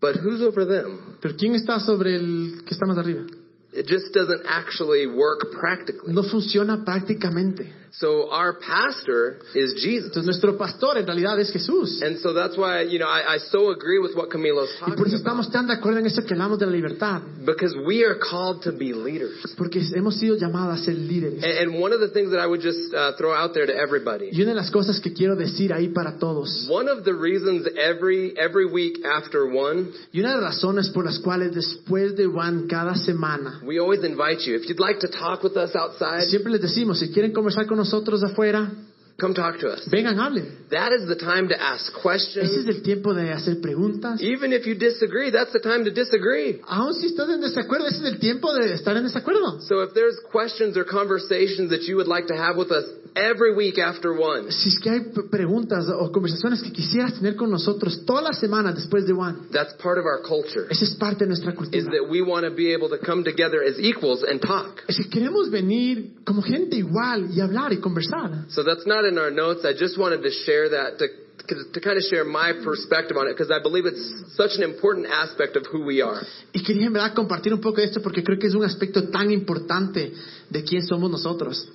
[0.00, 1.16] but who's over them?
[1.20, 3.24] Pero ¿quién está sobre el que está más arriba?
[3.72, 6.14] It just doesn't actually work practically.
[6.14, 7.70] No funciona prácticamente.
[7.92, 10.08] So our pastor is Jesus.
[10.08, 12.02] Entonces nuestro pastor en realidad es Jesús.
[12.02, 14.94] And so that's why, you know, I, I so agree with what Camilo's talking.
[14.94, 17.22] Y por eso estamos tan de acuerdo en eso que hablamos de la libertad.
[17.44, 19.54] Because we are called to be leaders.
[19.56, 21.42] Porque hemos sido llamados a ser líderes.
[21.42, 23.74] And, and one of the things that I would just uh, throw out there to
[23.74, 24.30] everybody.
[24.32, 27.66] Y una de las cosas que quiero decir ahí para todos, One of the reasons
[27.76, 32.26] every every week after one, y una de las razones por las cuales después de
[32.26, 34.54] Juan cada semana, we always invite you.
[34.56, 37.75] If you'd like to talk with us outside, siempre les decimos, si quieren conversar con
[37.76, 38.72] nosotros afuera,
[39.18, 39.88] come talk to us.
[39.90, 40.66] vengan, hablen.
[40.70, 42.50] That is the time to ask questions.
[42.50, 44.20] Ese es el tiempo de hacer preguntas.
[44.20, 46.60] Even if you disagree, that's the time to disagree.
[46.68, 49.60] Aún si estás en desacuerdo, ese es el tiempo de estar en desacuerdo.
[49.62, 53.54] So if there's questions or conversations that you would like to have with us every
[53.54, 55.00] week after one, Si es que hay
[55.30, 59.72] preguntas o conversaciones que quisieras tener con nosotros todas las semanas después de Juan, that's
[59.80, 60.66] part of our culture.
[60.68, 61.78] esa es parte de nuestra cultura.
[61.78, 64.82] Is that we want to be able to come together as equals and talk.
[64.88, 68.44] Es que queremos venir como gente igual y hablar y conversar.
[68.50, 69.64] So that's not in our notes.
[69.64, 73.34] I just wanted to share that to, to kind of share my perspective on it
[73.34, 76.20] because I believe it's such an important aspect of who we are.
[76.52, 79.08] Y quería en verdad compartir un poco de esto porque creo que es un aspecto
[79.08, 80.12] tan importante
[80.50, 81.68] de quién somos nosotros.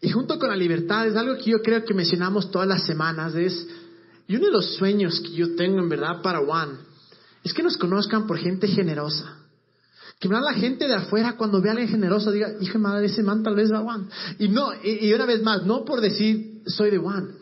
[0.00, 3.34] Y junto con la libertad es algo que yo creo que mencionamos todas las semanas.
[3.34, 3.66] Es,
[4.28, 6.78] y uno de los sueños que yo tengo en verdad para Juan
[7.42, 9.35] es que nos conozcan por gente generosa.
[10.18, 13.22] Que la gente de afuera cuando ve a alguien generoso diga, hijo de madre, ese
[13.22, 14.08] man tal vez va a Juan.
[14.38, 17.32] Y no, y, una vez más, no por decir soy de Juan,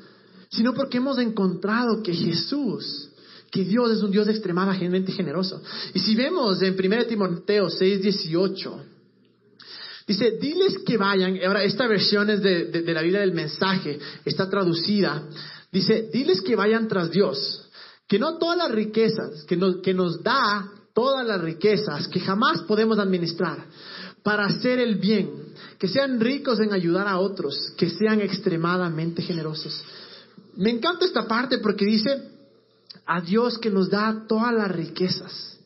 [0.50, 3.10] sino porque hemos encontrado que Jesús,
[3.50, 5.62] que Dios es un Dios extremadamente generoso.
[5.94, 8.84] Y si vemos en 1 Timoteo 6, 18,
[10.08, 13.98] dice, diles que vayan, ahora esta versión es de, de- de la Biblia del mensaje,
[14.24, 15.22] está traducida,
[15.70, 17.68] dice, diles que vayan tras Dios,
[18.08, 22.62] que no todas las riquezas, que nos, que nos da todas las riquezas que jamás
[22.62, 23.66] podemos administrar
[24.22, 25.30] para hacer el bien,
[25.78, 29.84] que sean ricos en ayudar a otros, que sean extremadamente generosos.
[30.56, 32.30] Me encanta esta parte porque dice
[33.04, 35.58] a Dios que nos da todas las riquezas.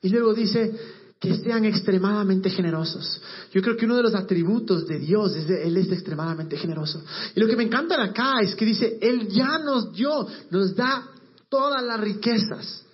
[0.00, 0.72] Y luego dice
[1.20, 3.20] que sean extremadamente generosos.
[3.52, 7.02] Yo creo que uno de los atributos de Dios es de Él es extremadamente generoso.
[7.34, 11.08] Y lo que me encanta acá es que dice, Él ya nos dio, nos da
[11.48, 12.84] todas las riquezas.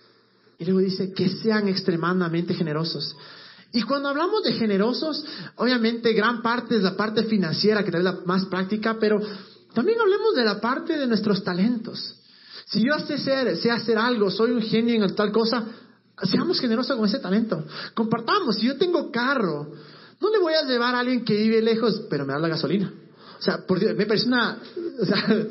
[0.58, 3.16] Y luego dice que sean extremadamente generosos.
[3.72, 5.24] Y cuando hablamos de generosos,
[5.56, 9.20] obviamente gran parte es la parte financiera, que tal vez la más práctica, pero
[9.74, 12.14] también hablemos de la parte de nuestros talentos.
[12.66, 15.64] Si yo sé hacer, sé hacer algo, soy un genio en tal cosa,
[16.22, 17.64] seamos generosos con ese talento.
[17.94, 18.56] Compartamos.
[18.56, 19.72] Si yo tengo carro,
[20.20, 22.92] no le voy a llevar a alguien que vive lejos, pero me da la gasolina.
[23.38, 24.58] O sea, por Dios, me parece una,
[25.00, 25.46] o sea,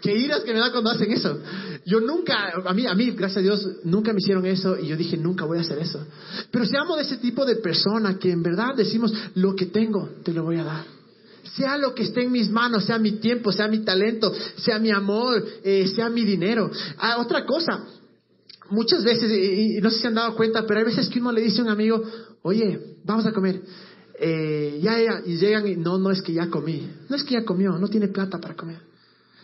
[0.00, 1.38] que iras que me da cuando hacen eso.
[1.84, 4.96] Yo nunca, a mí, a mí, gracias a Dios, nunca me hicieron eso y yo
[4.96, 6.06] dije, nunca voy a hacer eso.
[6.50, 10.32] Pero seamos de ese tipo de persona que en verdad decimos, lo que tengo, te
[10.32, 10.84] lo voy a dar.
[11.56, 14.90] Sea lo que esté en mis manos, sea mi tiempo, sea mi talento, sea mi
[14.90, 16.70] amor, eh, sea mi dinero.
[16.98, 17.84] Ah, otra cosa,
[18.70, 21.32] muchas veces, y, y no sé si han dado cuenta, pero hay veces que uno
[21.32, 22.02] le dice a un amigo,
[22.42, 23.60] oye, vamos a comer.
[24.20, 26.90] Eh, ya, ya, y llegan y no, no es que ya comí.
[27.08, 28.78] No es que ya comió, no tiene plata para comer.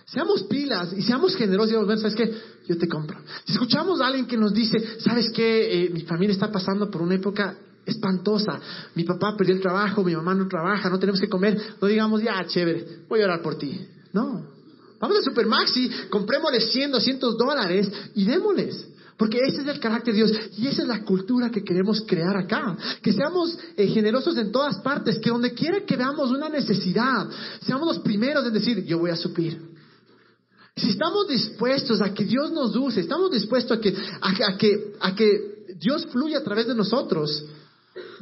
[0.07, 2.33] Seamos pilas y seamos generosos y "Ven, ¿sabes qué?
[2.69, 3.19] Yo te compro.
[3.45, 5.85] Si escuchamos a alguien que nos dice, ¿sabes qué?
[5.85, 7.57] Eh, mi familia está pasando por una época
[7.87, 8.61] espantosa.
[8.95, 11.59] Mi papá perdió el trabajo, mi mamá no trabaja, no tenemos que comer.
[11.81, 13.81] No digamos, ya, chévere, voy a orar por ti.
[14.13, 14.55] No.
[15.01, 18.89] Vamos a Supermaxi, comprémosle 100, 200 dólares y démosles.
[19.17, 22.37] Porque ese es el carácter de Dios y esa es la cultura que queremos crear
[22.37, 22.77] acá.
[23.01, 27.29] Que seamos eh, generosos en todas partes, que donde quiera que veamos una necesidad,
[27.65, 29.61] seamos los primeros en decir, yo voy a suplir.
[30.77, 34.95] Si estamos dispuestos a que Dios nos use, estamos dispuestos a que, a, a que,
[35.01, 37.45] a que Dios fluya a través de nosotros,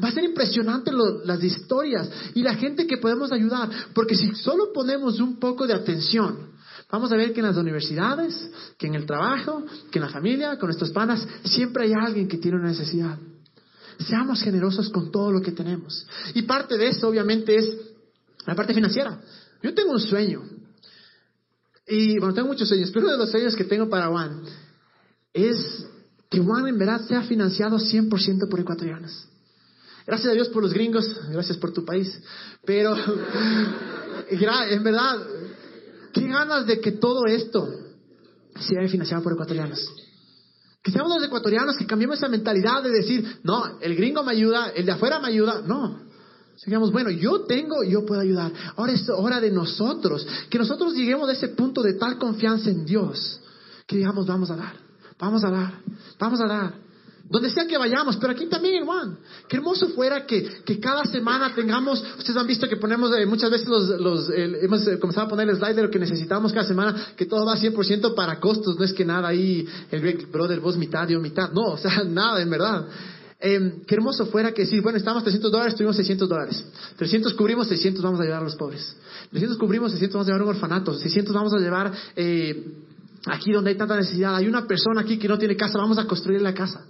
[0.02, 3.70] va a ser impresionante lo- las historias y la gente que podemos ayudar.
[3.94, 6.51] Porque si solo ponemos un poco de atención,
[6.92, 10.58] vamos a ver que en las universidades, que en el trabajo, que en la familia,
[10.58, 13.18] con nuestros panas, siempre hay alguien que tiene una necesidad.
[13.98, 16.06] Seamos generosos con todo lo que tenemos.
[16.34, 17.76] Y parte de eso, obviamente, es
[18.46, 19.18] la parte financiera.
[19.62, 20.42] Yo tengo un sueño.
[21.86, 24.42] Y bueno, tengo muchos sueños, pero uno de los sueños que tengo para Juan
[25.32, 25.86] es
[26.28, 29.28] que Juan en verdad sea financiado 100% por ecuatorianos.
[30.06, 32.20] Gracias a Dios por los gringos, gracias por tu país.
[32.64, 32.94] Pero
[34.30, 35.26] en verdad,
[36.12, 37.68] qué ganas de que todo esto
[38.58, 39.88] sea financiado por ecuatorianos.
[40.82, 44.70] Que seamos los ecuatorianos que cambiemos esa mentalidad de decir, no, el gringo me ayuda,
[44.70, 45.62] el de afuera me ayuda.
[45.62, 46.00] No.
[46.66, 48.52] Digamos, bueno, yo tengo, yo puedo ayudar.
[48.76, 52.84] Ahora es hora de nosotros, que nosotros lleguemos a ese punto de tal confianza en
[52.84, 53.40] Dios,
[53.86, 54.74] que digamos, vamos a dar,
[55.18, 55.80] vamos a dar,
[56.18, 56.74] vamos a dar.
[57.32, 59.16] Donde sea que vayamos, pero aquí también, Juan.
[59.48, 63.50] Qué hermoso fuera que, que cada semana tengamos, ustedes han visto que ponemos eh, muchas
[63.50, 66.52] veces los, los el- hemos eh, comenzado a poner el slide de lo que necesitamos
[66.52, 70.60] cada semana, que todo va 100% para costos, no es que nada ahí, el brother,
[70.60, 72.86] vos mitad, yo mitad, no, o sea, nada, en verdad.
[73.40, 76.64] Eh, qué hermoso fuera que decir, bueno, estábamos 300 dólares, tuvimos 600 dólares.
[76.98, 78.94] 300 cubrimos, 600 vamos a llevar a los pobres.
[79.30, 80.94] 300 cubrimos, 600 vamos a llevar a un orfanato.
[80.94, 82.72] 600 vamos a llevar eh,
[83.26, 84.36] aquí donde hay tanta necesidad.
[84.36, 86.84] Hay una persona aquí que no tiene casa, vamos a construir la casa.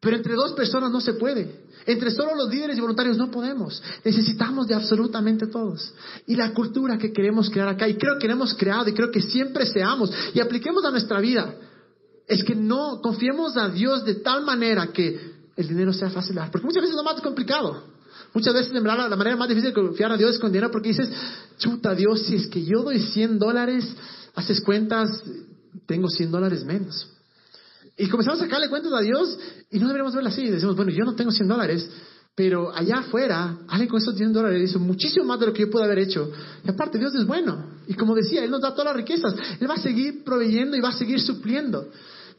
[0.00, 1.66] Pero entre dos personas no se puede.
[1.84, 3.82] Entre solo los líderes y voluntarios no podemos.
[4.04, 5.92] Necesitamos de absolutamente todos.
[6.26, 9.22] Y la cultura que queremos crear acá, y creo que hemos creado y creo que
[9.22, 11.54] siempre seamos, y apliquemos a nuestra vida,
[12.28, 16.38] es que no confiemos a Dios de tal manera que el dinero sea fácil.
[16.52, 17.82] Porque muchas veces es lo más complicado.
[18.34, 21.08] Muchas veces, la manera más difícil de confiar a Dios es con dinero porque dices,
[21.56, 23.84] chuta Dios, si es que yo doy 100 dólares,
[24.34, 25.24] haces cuentas,
[25.86, 27.17] tengo 100 dólares menos.
[27.98, 29.36] Y comenzamos a sacarle cuentas a Dios
[29.70, 30.48] y no deberíamos verlo así.
[30.48, 31.90] Decimos, bueno, yo no tengo 100 dólares,
[32.36, 35.70] pero allá afuera, alguien con esos 100 dólares hizo muchísimo más de lo que yo
[35.70, 36.30] pude haber hecho.
[36.64, 37.72] Y aparte, Dios es bueno.
[37.88, 39.34] Y como decía, Él nos da todas las riquezas.
[39.60, 41.88] Él va a seguir proveyendo y va a seguir supliendo.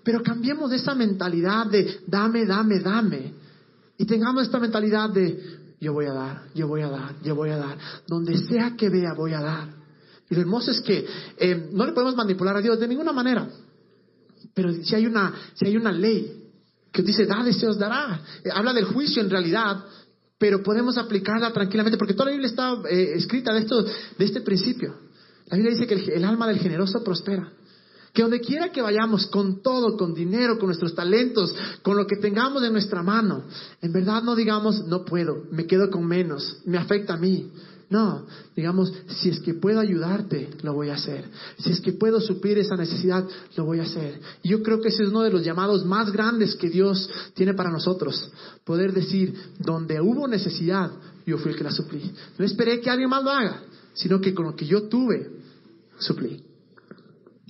[0.01, 3.33] Pero cambiemos esa mentalidad de dame, dame, dame.
[3.97, 7.49] Y tengamos esta mentalidad de yo voy a dar, yo voy a dar, yo voy
[7.49, 7.77] a dar.
[8.07, 9.69] Donde sea que vea, voy a dar.
[10.29, 11.05] Y lo hermoso es que
[11.37, 13.49] eh, no le podemos manipular a Dios de ninguna manera.
[14.53, 16.39] Pero si hay una, si hay una ley
[16.91, 18.21] que dice, dale, se os dará.
[18.43, 19.83] Eh, habla del juicio en realidad,
[20.37, 24.41] pero podemos aplicarla tranquilamente, porque toda la Biblia está eh, escrita de, esto, de este
[24.41, 24.95] principio.
[25.47, 27.53] La Biblia dice que el, el alma del generoso prospera.
[28.13, 32.15] Que donde quiera que vayamos, con todo, con dinero, con nuestros talentos, con lo que
[32.15, 33.43] tengamos en nuestra mano,
[33.81, 37.51] en verdad no digamos, no puedo, me quedo con menos, me afecta a mí.
[37.89, 41.25] No, digamos, si es que puedo ayudarte, lo voy a hacer.
[41.57, 44.19] Si es que puedo suplir esa necesidad, lo voy a hacer.
[44.43, 47.71] Yo creo que ese es uno de los llamados más grandes que Dios tiene para
[47.71, 48.31] nosotros.
[48.63, 50.91] Poder decir, donde hubo necesidad,
[51.25, 52.11] yo fui el que la suplí.
[52.37, 55.27] No esperé que alguien más lo haga, sino que con lo que yo tuve,
[55.97, 56.43] suplí.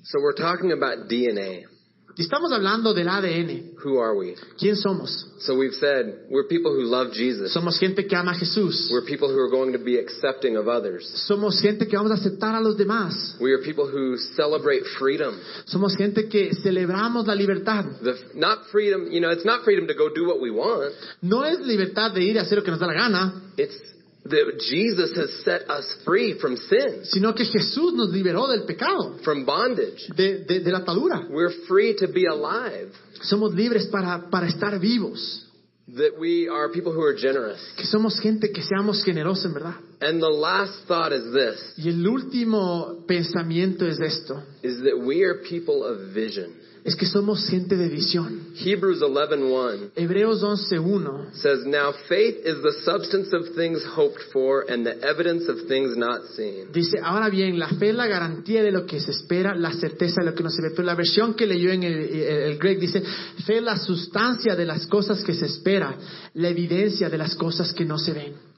[0.04, 1.69] So we're talking about DNA.
[2.20, 3.76] Estamos hablando del ADN.
[3.82, 4.36] Who are we?
[4.58, 5.26] ¿Quién somos?
[5.40, 7.54] So we've said we're people who love Jesus.
[7.54, 8.90] Somos gente que ama a Jesús.
[8.92, 11.10] We're people who are going to be accepting of others.
[11.30, 13.38] Somos gente que vamos a aceptar a los demás.
[13.40, 15.40] We are people who celebrate freedom.
[15.66, 17.86] Somos gente que celebramos la libertad.
[18.04, 20.94] The, not freedom, you know, it's not freedom to go do what we want.
[21.22, 23.80] No es libertad de ir a hacer lo que nos da la gana, It's
[24.26, 29.18] that Jesus has set us free from sin, sino que Jesús nos liberó del pecado,
[29.24, 30.08] from bondage.
[30.16, 31.26] de, de- de la atadura.
[31.30, 32.92] We're free to be alive.
[33.24, 35.46] Somos libres para, para estar vivos.
[35.96, 37.60] That we are people who are generous.
[37.76, 39.76] Que somos gente que seamos generosos en verdad.
[40.02, 44.44] And the last thought is this, Y el último pensamiento es esto.
[44.62, 46.54] is that we are people of vision.
[46.84, 48.54] Es que somos gente de visión.
[48.56, 54.86] Hebrews 11:1 Hebreos 11.1 says, Now faith is the substance of things hoped for and
[54.86, 56.72] the evidence of things not seen.
[56.72, 60.22] Dice, ahora bien, la fe es la garantía de lo que se espera, la certeza
[60.22, 60.70] de lo que no se ve.
[60.72, 63.04] Pero la versión que leyó en el, el, el Greg dice,
[63.46, 65.98] fe es la sustancia de las cosas que se espera,
[66.34, 68.50] la evidencia de las cosas que no se ven.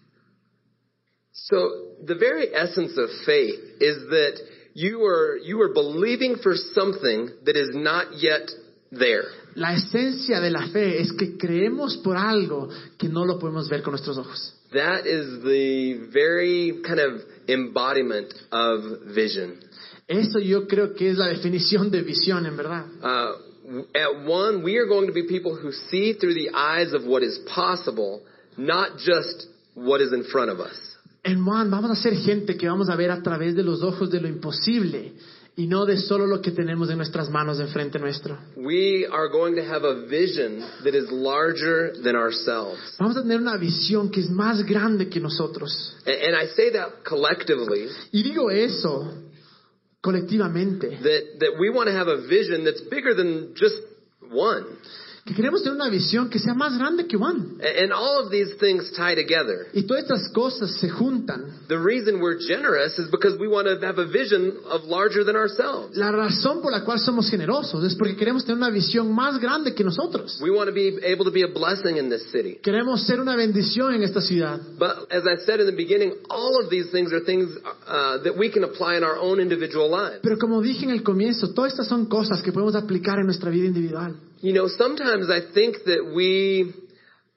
[1.32, 7.30] So the very essence of faith is that you are you are believing for something
[7.46, 8.50] that is not yet
[8.92, 9.24] there.
[9.56, 13.82] La esencia de la fe es que creemos por algo que no lo podemos ver
[13.82, 14.54] con nuestros ojos.
[14.74, 19.60] That is the very kind of embodiment of vision.
[20.08, 22.86] Eso yo creo que es la definición de visión, en verdad.
[23.02, 27.06] Uh, at one, we are going to be people who see through the eyes of
[27.06, 28.22] what is possible,
[28.58, 30.91] not just what is in front of us.
[31.24, 34.10] En Juan, vamos a ser gente que vamos a ver a través de los ojos
[34.10, 35.14] de lo imposible
[35.56, 38.40] y no de solo lo que tenemos en nuestras manos enfrente nuestro.
[38.56, 42.80] We are going to have a vision that is larger than ourselves.
[43.00, 45.96] Vamos a tener una visión que es más grande que nosotros.
[46.06, 49.14] And, and I say that collectively, Y digo eso
[50.02, 53.76] colectivamente, that, that we want to have a vision that's bigger than just
[54.32, 54.66] one.
[55.26, 57.16] Que queremos tener una visión que sea más grande que.
[57.16, 59.68] A- And all of these things tie together.
[59.74, 61.46] Y todas estas cosas se juntan.
[61.68, 65.36] The reason we're generous is because we want to have a vision of larger than
[65.36, 65.96] ourselves.
[65.96, 69.76] La razón por la cual somos generosos es porque queremos tener una visión más grande
[69.76, 70.40] que nosotros.
[70.42, 72.58] We want to be able to be a blessing in this city.
[72.62, 74.60] Queremos ser una bendición en esta ciudad.
[74.80, 77.48] But as I said in the beginning, all of these things are things
[77.88, 80.20] uh, that we can apply in our own individual lives.
[80.24, 83.52] Pero como dije en el comienzo, todas estas son cosas que podemos aplicar en nuestra
[83.52, 84.16] vida individual.
[84.42, 86.74] You know, sometimes I think that we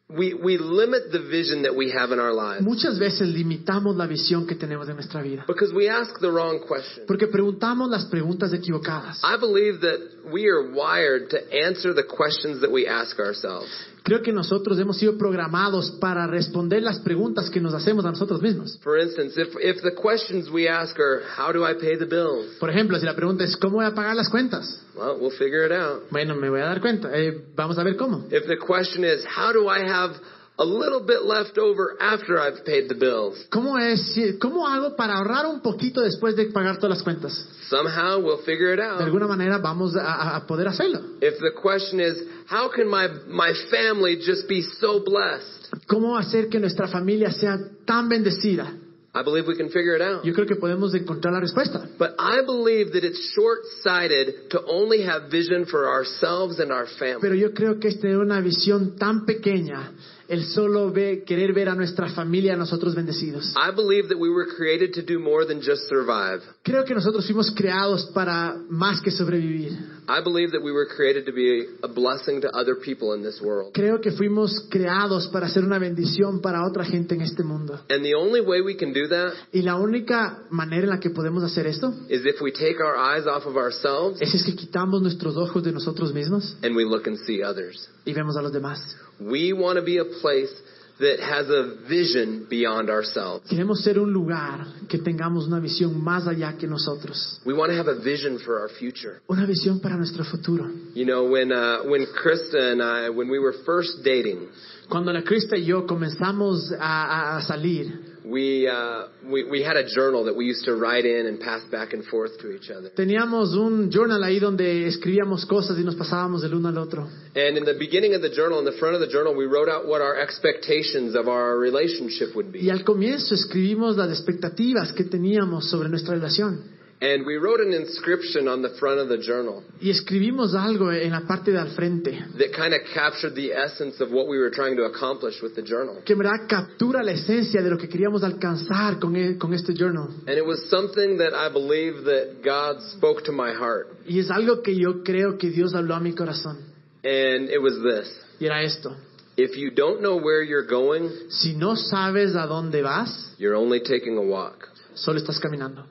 [0.08, 4.06] we we limit the vision that we have in our lives Muchas veces limitamos la
[4.06, 5.44] visión que tenemos de nuestra vida.
[5.46, 7.06] because we ask the wrong question.
[7.06, 9.20] Porque preguntamos las preguntas equivocadas.
[9.24, 13.70] I believe that we are wired to answer the questions that we ask ourselves.
[14.04, 18.42] Creo que nosotros hemos sido programados para responder las preguntas que nos hacemos a nosotros
[18.42, 18.78] mismos.
[18.82, 22.58] For instance, if if the questions we ask are how do I pay the bills?
[22.60, 24.78] Por ejemplo, si la pregunta es ¿cómo voy a pagar las cuentas?
[24.94, 26.02] Well, we'll figure it out.
[26.10, 27.08] Bueno, me voy a dar cuenta.
[27.18, 28.26] Eh, vamos a ver cómo.
[28.30, 30.14] If the question is how do I have
[30.56, 33.46] a little bit left over after I've paid the bills?
[33.50, 37.32] ¿Cómo, es, ¿Cómo hago para ahorrar un poquito después de pagar todas las cuentas?
[37.68, 38.98] Somehow we'll figure it out.
[38.98, 41.00] De alguna manera vamos a, a poder hacerlo.
[41.20, 45.70] If the question is how can my my family just be so blessed?
[45.88, 48.80] ¿Cómo hacer que nuestra familia sea tan bendecida?
[49.16, 50.24] I believe we can figure it out.
[50.24, 51.88] Yo creo que podemos encontrar la respuesta.
[51.98, 57.20] But I believe that it's short-sighted to only have vision for ourselves and our family.
[57.20, 59.92] Pero yo creo que es tener una visión tan pequeña,
[60.28, 63.54] el solo ve, querer ver a nuestra familia, a nosotros bendecidos.
[63.56, 66.42] I believe that we were created to do more than just survive.
[66.62, 69.72] Creo que nosotros fuimos creados para más que sobrevivir.
[70.08, 73.40] I believe that we were created to be a blessing to other people in this
[73.40, 73.72] world.
[73.72, 77.80] Creo que fuimos creados para ser una bendición para otra gente en este mundo.
[77.88, 81.10] And the only way we can do that Y la única manera en la que
[81.10, 84.54] podemos hacer esto is if we take our eyes off of ourselves es, es que
[84.54, 87.88] quitamos nuestros ojos de nosotros mismos and we look and see others.
[88.04, 88.80] y vemos a los demás.
[89.20, 90.52] We want to be a place
[91.00, 93.48] that has a vision beyond ourselves.
[93.48, 97.40] Queremos ser un lugar que tengamos una visión más allá que nosotros.
[97.44, 99.20] We want to have a vision for our future.
[99.28, 100.70] Una visión para nuestro futuro.
[100.94, 104.48] You know, when uh, when Krista and I, when we were first dating,
[104.88, 109.84] Cuando la Crista y yo comenzamos a- a salir, we, uh, we we had a
[109.86, 112.90] journal that we used to write in and pass back and forth to each other.
[112.94, 117.06] teníamos un journal ahí donde escribíamos cosas y nos pasábamos del uno al otro.
[117.36, 119.68] And in the beginning of the journal, in the front of the journal, we wrote
[119.68, 122.70] out what our expectations of our relationship would Y be.
[122.70, 126.73] al comienzo escribimos las expectativas que teníamos sobre nuestra relación.
[127.04, 131.10] And we wrote an inscription on the front of the journal Y escribimos algo en
[131.10, 134.50] la parte de al frente, that kind of captured the essence of what we were
[134.50, 136.00] trying to accomplish with the journal.
[136.04, 139.74] que en verdad captura la esencia de lo que queríamos alcanzar con, e- con este
[139.74, 140.08] journal.
[140.26, 143.88] And it was something that I believe that God spoke to my heart.
[144.06, 146.58] Y es algo que yo creo que Dios habló a mi corazón.
[147.02, 148.08] And it was this.
[148.40, 148.96] Y era esto.
[149.36, 153.80] If you don't know where you're going, Si no sabes a dónde vas, you're only
[153.80, 154.68] taking a walk.
[154.94, 155.84] solo estás caminando.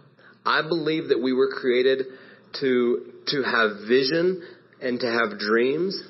[0.45, 2.05] I believe that we were created
[2.59, 4.43] to, to have vision
[4.81, 6.01] and to have dreams.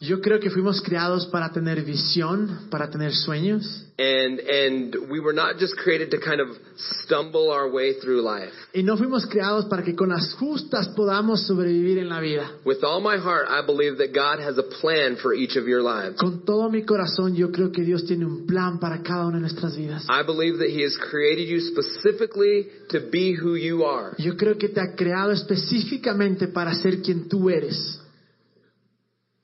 [0.00, 3.84] Yo creo que fuimos creados para tener visión, para tener sueños.
[3.98, 8.52] And, and we were not just created to kind of stumble our way through life.
[8.74, 12.50] Y no fuimos creados para que con las justas podamos sobrevivir en la vida.
[12.66, 15.82] With all my heart, I believe that God has a plan for each of your
[15.82, 16.18] lives.
[16.20, 19.40] Con todo mi corazón yo creo que Dios tiene un plan para cada una de
[19.40, 20.04] nuestras vidas.
[20.10, 24.14] I believe that He has created you specifically to be who you are.
[24.18, 28.02] Yo creo que te ha creado específicamente para ser quien tú eres.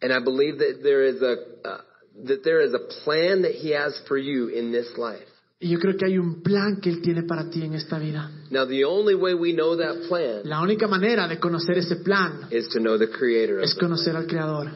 [0.03, 1.81] And I believe that there is a, uh,
[2.27, 5.27] that there is a plan that He has for you in this life.
[5.61, 8.29] Y yo creo que hay un plan que Él tiene para ti en esta vida.
[8.51, 12.49] Now, the only way we know that plan La única manera de conocer ese plan
[12.51, 13.79] is to know the Creator of es it.
[13.81, 14.73] conocer al Creador.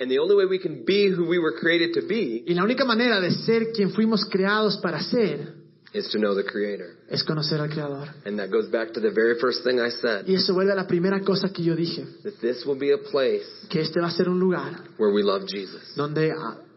[0.00, 2.62] And the only way we can be who we were created to be Y la
[2.62, 5.57] única manera de ser quien fuimos creados para ser
[5.98, 6.96] is to know the Creator.
[7.10, 8.08] es conocer al Creador.
[8.24, 10.76] And that goes back to the very first thing I said Y eso vuelve a
[10.76, 14.08] la primera cosa que yo dije, that this will be a place que este va
[14.08, 15.82] a ser un lugar where we love Jesus.
[15.96, 16.32] donde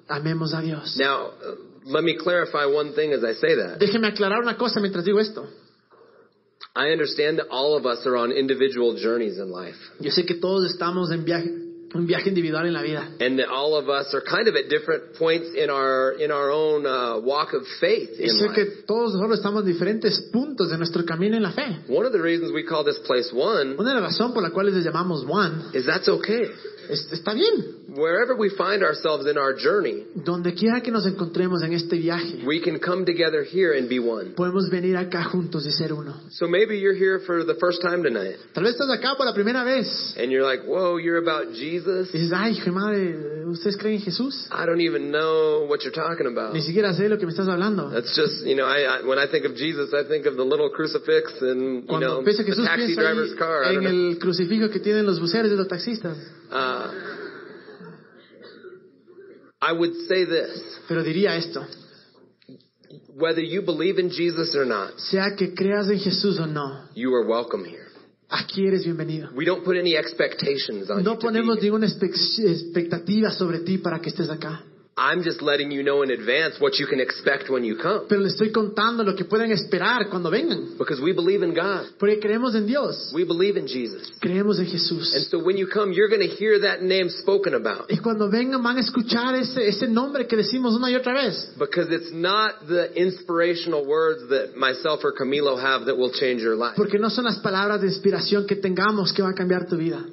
[0.08, 0.98] amemos a Dios.
[0.98, 1.56] Now, uh,
[1.86, 3.80] let me clarify one thing as I say that.
[3.80, 5.48] Déjeme aclarar una cosa mientras digo esto.
[6.74, 9.76] I understand that all of us are on individual journeys in life.
[10.00, 11.50] Yo sé que todos estamos en viaje,
[11.94, 13.10] un viaje individual en la vida.
[13.20, 16.50] And that all of us are kind of at different points in our in our
[16.52, 20.70] own uh, walk of faith Y in sé que todos nosotros estamos en diferentes puntos
[20.70, 21.66] de nuestro camino en la fe.
[21.90, 24.52] One of the reasons we call this place one Una de las razones por la
[24.52, 26.44] cual les llamamos One is that's okay.
[26.90, 27.81] es- está bien.
[27.96, 32.44] Wherever we find ourselves in our journey, Donde quiera que nos encontremos en este viaje,
[32.46, 34.34] we can come together here and be one.
[34.36, 36.14] podemos venir acá juntos y ser uno.
[36.32, 39.34] So maybe you're here for the first time tonight, Tal vez estás acá por la
[39.34, 40.16] primera vez.
[40.18, 44.02] and you're like, "Whoa, you're about Jesus." Y dices, ay, hijo madre, ¿ustedes creen en
[44.02, 44.48] Jesús?
[44.52, 46.54] I don't even know what you're talking about.
[46.54, 47.90] Ni siquiera sé lo que me estás hablando.
[47.90, 50.44] That's just, you know, I, I when I think of Jesus, I think of the
[50.46, 53.64] little crucifix and you Cuando know the Jesús, taxi driver's car.
[53.74, 56.18] En el crucifijo que tienen los buceros de los taxistas.
[56.52, 56.88] Uh,
[59.62, 61.66] I would say this: Pero diría esto,
[63.16, 67.14] whether you believe in Jesus or not, sea que creas en Jesús o no, you
[67.14, 67.88] are welcome here.
[68.30, 69.30] aquí eres bienvenido.
[69.36, 71.20] We don't put any expectations on No you.
[71.20, 74.64] Ponemos ninguna expectativa sobre ti para que estés acá.
[74.98, 78.20] I'm just letting you know in advance what you can expect when you come, Pero
[78.22, 80.78] les estoy contando lo que pueden esperar cuando vengan.
[80.78, 81.86] because we believe in God.
[81.98, 83.12] Porque creemos en Dios.
[83.16, 84.12] We believe in Jesus.
[84.20, 85.16] Creemos en Jesús.
[85.16, 87.90] And so when you come, you're going to hear that name spoken about.
[87.90, 91.54] Y cuando vengan van a escuchar ese, ese nombre que decimos una y otra vez.
[91.58, 96.58] Because it's not the inspirational words that myself or Camilo have that will change your
[96.58, 99.78] life, Porque no son las palabras de inspiración que tengamos que va a cambiar tu
[99.78, 100.04] vida.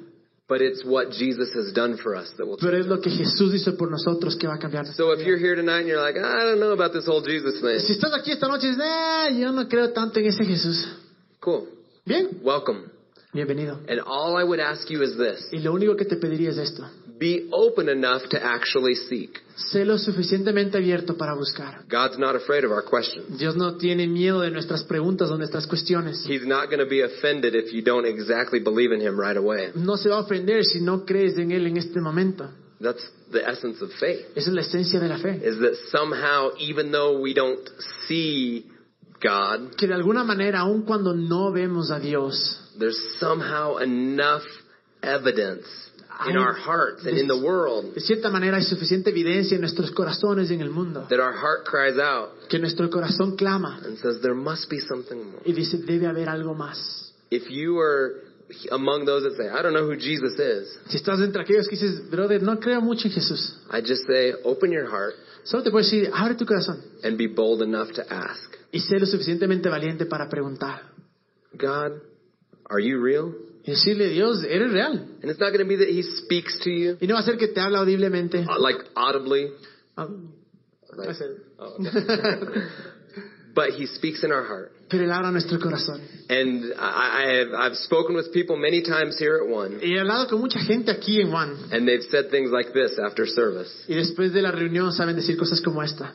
[0.49, 3.53] But it's what Jesus has done for us that will Pero es lo que Jesús
[3.53, 6.01] hizo por nosotros que va a cambiar nuestra So if you're here tonight and you're
[6.01, 8.71] like, I don't know about this whole Jesus Si thing, estás aquí esta noche y
[8.71, 10.85] dices, "Eh, yo no creo tanto en ese Jesús.
[11.39, 11.69] cool.
[12.05, 12.85] Bien, Welcome.
[13.31, 13.79] bienvenido.
[13.87, 16.57] And all I would ask you is this Y lo único que te pediría es
[16.57, 16.83] esto.
[17.19, 19.41] Be open enough to actually seek.
[19.55, 21.83] Sé lo suficientemente abierto para buscar.
[21.89, 23.37] God's not afraid of our questions.
[23.37, 26.25] Dios no tiene miedo de nuestras preguntas o nuestras cuestiones.
[26.25, 29.71] He's not going to be offended if you don't exactly believe in Him right away.
[29.75, 32.49] No se va a ofender si no crees en Él en este momento.
[32.79, 34.25] That's the essence of faith.
[34.35, 35.41] Esa es la esencia de la fe.
[35.43, 37.59] Is that somehow, even though we don't
[38.07, 38.65] see
[39.21, 44.45] God, Que de alguna manera, aun cuando no vemos a Dios, there's somehow enough
[45.01, 45.88] evidence
[46.27, 49.91] in our hearts and in the world de cierta manera hay suficiente evidencia en nuestros
[49.91, 51.05] corazones y en el mundo.
[51.09, 55.17] that our heart cries out Que nuestro corazón clama and says, There must be something
[55.31, 55.41] more.
[55.45, 57.13] y dice, debe haber algo más.
[57.31, 58.23] If you are
[58.71, 61.77] among those that say, I don't know who Jesus is, Si estás entre aquellos que
[61.77, 65.13] dices, brother, no creo mucho en Jesús, I just say, Open your heart
[65.43, 68.99] solo te puedo decir, abre tu corazón and be bold enough to ask, y sé
[68.99, 70.81] lo suficientemente valiente para preguntar.
[71.57, 72.01] God,
[72.69, 73.33] are you real?
[73.69, 74.93] Decirle, Dios, eres real.
[75.21, 77.23] And it's not going to be that He speaks to you, Y no va a
[77.23, 78.45] ser que te habla audiblemente.
[78.47, 79.49] uh, like audibly,
[79.97, 80.07] Ah,
[80.97, 81.15] like- va a
[81.59, 82.61] oh, okay.
[83.55, 84.71] but He speaks in our heart.
[84.89, 86.01] Pero Él habla a nuestro corazón.
[86.29, 90.27] And I, I have, I've spoken with people many times here at One, he hablado
[90.29, 91.69] con mucha gente aquí en Juan.
[91.71, 95.37] and they've said things like this after service Y después de la reunión saben decir
[95.37, 96.13] cosas como esta.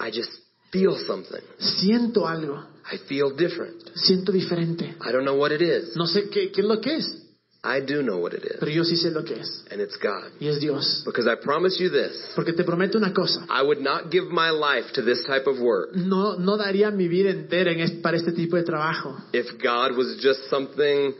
[0.00, 0.30] I just
[0.70, 1.40] feel something.
[1.58, 2.64] Siento algo.
[2.90, 3.76] I feel different.
[3.94, 4.84] Siento diferente.
[5.00, 5.94] I don't know what it is.
[5.96, 7.24] No sé qué, qué es lo que es.
[7.64, 9.64] I do know what it is, Pero yo sí sé lo que es.
[9.72, 10.30] and it's God.
[10.40, 11.02] Y es Dios.
[11.04, 13.44] Because I promise you this Porque te prometo una cosa.
[13.50, 17.08] I would not give my life to this type of work No, no daría mi
[17.08, 19.16] vida entera en para este tipo de trabajo.
[19.32, 21.12] if God was just something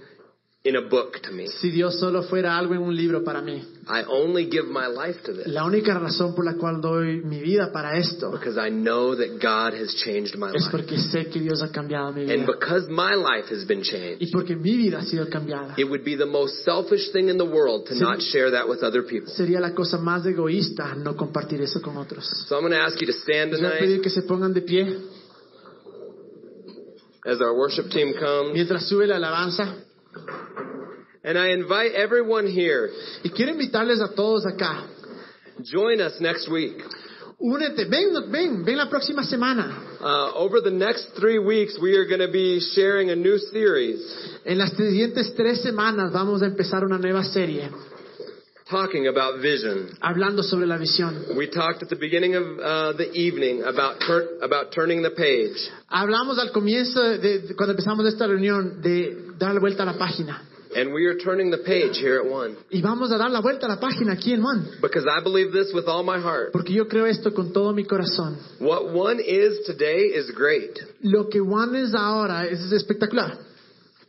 [0.68, 1.46] in a book to me.
[1.46, 3.62] Si Dios solo fuera algo en un libro para mí.
[3.90, 7.40] I only give my life to this La única razón por la cual doy mi
[7.40, 10.70] vida para esto because I know that God has changed my es life.
[10.70, 12.46] porque sé que Dios ha cambiado mi And vida.
[12.52, 15.74] because my life has been changed, Y porque mi vida ha sido cambiada.
[15.78, 18.82] it would be the most selfish thing in the world to not share that with
[18.82, 19.32] other people.
[19.34, 22.26] Sería la cosa más egoísta no compartir eso con otros.
[22.46, 24.22] So I'm going to ask you to stand Les voy a tonight pedir que se
[24.22, 24.98] pongan de pie
[27.24, 28.52] as our worship team comes.
[28.54, 29.74] mientras sube la alabanza.
[31.24, 32.88] And I invite everyone here,
[33.24, 34.86] Y quiero invitarles a todos acá.
[35.62, 36.76] join us next week.
[37.40, 39.98] Únete, ven, ven, ven la próxima semana.
[40.00, 44.00] Uh, over the next three weeks, we are going to be sharing a new series
[44.44, 47.68] En las siguientes tres semanas vamos a empezar una nueva serie
[48.70, 49.88] talking about vision.
[50.00, 51.36] hablando sobre la visión.
[51.36, 55.56] We talked at the beginning of uh, the evening about tur- about turning the page,
[55.90, 60.42] Hablamos al comienzo, de, cuando empezamos esta reunión, de dar la vuelta a la página.
[60.76, 63.64] and we are turning the page here at One Y vamos a dar la vuelta
[63.64, 64.68] a la página aquí en One.
[64.82, 66.52] because I believe this with all my heart.
[66.52, 68.36] Porque yo creo esto con todo mi corazón.
[68.60, 73.38] What One is today is great, Lo que One es ahora es espectacular.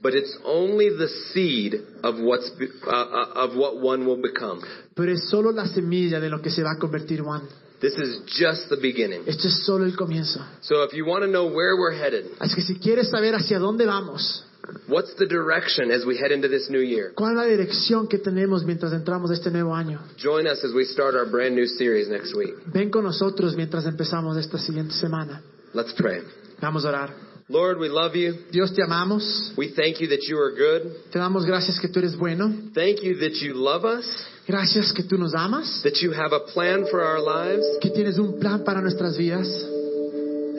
[0.01, 4.61] But it's only the seed of what's be- uh, uh, of what One will become.
[4.95, 7.47] Pero es solo la semilla de lo que se va a convertir One.
[7.81, 9.23] This is just the beginning.
[9.25, 10.39] Esto es solo el comienzo.
[10.61, 13.57] So if you want to know where we're headed, Así que si quieres saber hacia
[13.57, 14.45] dónde vamos,
[14.89, 18.17] what's the direction as we head into this new year, cuál es la dirección que
[18.17, 22.09] tenemos mientras entramos este nuevo año, join us as we start our brand new series
[22.09, 22.53] next week.
[22.73, 25.41] ven con nosotros mientras empezamos esta siguiente semana.
[25.73, 26.21] Let's pray.
[26.61, 27.28] Vamos a orar.
[27.49, 28.33] Lord, we love you.
[28.51, 29.23] Dios te amamos.
[29.57, 31.11] We thank you that you are good.
[31.11, 32.53] Te damos gracias que tú eres bueno.
[32.75, 34.05] Thank you that you love us,
[34.47, 35.81] Gracias que tú nos amas.
[35.83, 37.65] that you have a plan for our lives.
[37.81, 39.47] Que tienes un plan para nuestras vidas.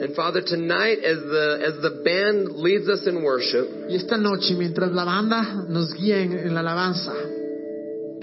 [0.01, 4.55] And Father, tonight as the as the band leads us in worship, Y esta noche,
[4.57, 7.13] mientras la banda nos guía en, en la alabanza,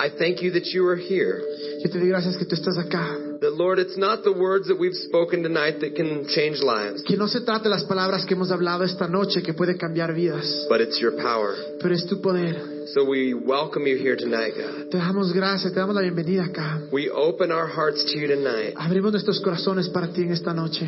[0.01, 1.41] I thank you that you are here.
[1.83, 3.17] yo te doy gracias que tú estás acá.
[3.41, 7.17] That Lord, it's not the words that we've spoken tonight that can change lives, Que
[7.17, 10.67] no se trate de las palabras que hemos hablado esta noche que puede cambiar vidas,
[10.69, 11.55] but it's your power.
[11.81, 12.89] pero es tu poder.
[12.95, 14.91] So we welcome you here tonight, God.
[14.91, 16.81] Te damos gracias, te damos la bienvenida acá.
[16.91, 20.87] We open our hearts to you tonight, Abrimos nuestros corazones para ti en esta noche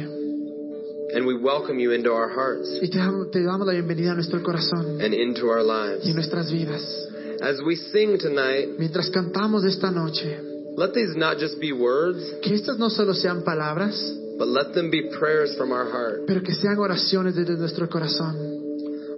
[1.12, 4.14] and we welcome you into our hearts y te damos, te damos la bienvenida a
[4.14, 6.05] nuestro corazón and into our lives.
[6.05, 6.82] y nuestras vidas.
[7.42, 10.36] As we sing tonight, Mientras cantamos esta noche,
[10.80, 13.94] let these not just be words, que estas no solo sean palabras,
[14.38, 16.22] but let them be prayers from our heart.
[16.26, 18.34] pero que sean oraciones desde nuestro corazón.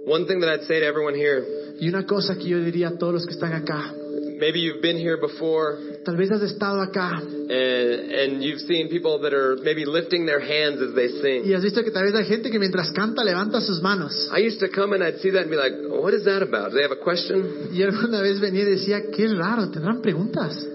[0.05, 1.45] One thing that I'd say to everyone here,
[1.79, 3.93] Y una cosa que yo diría a todos los que están acá,
[4.37, 9.17] maybe you've been here before tal vez has estado acá and, and you've seen people
[9.21, 11.43] that are maybe lifting their hands as they sing.
[11.49, 14.29] y has visto que tal vez hay gente que mientras canta levanta sus manos.
[14.35, 16.71] I used to come and I'd see that and be like, what is that about?
[16.71, 17.69] Do they have a question?
[17.71, 20.67] Y alguna vez venía y decía, qué raro, tendrán preguntas.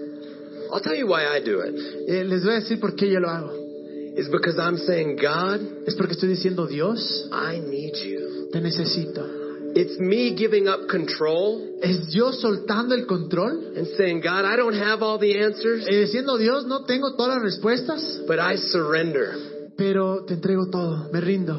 [0.71, 1.73] I'll tell you why I do it.
[2.07, 3.51] Eh, les voy a decir por qué yo lo hago.
[4.15, 6.99] It's because I'm saying, God, Es porque estoy diciendo, Dios,
[7.31, 8.49] I need you.
[8.51, 9.37] te necesito.
[9.75, 14.73] It's me giving up control Es yo soltando el control and saying, God, I don't
[14.73, 19.35] have all the answers, y diciendo, Dios, no tengo todas las respuestas, but I surrender.
[19.77, 21.55] pero te entrego todo, me rindo.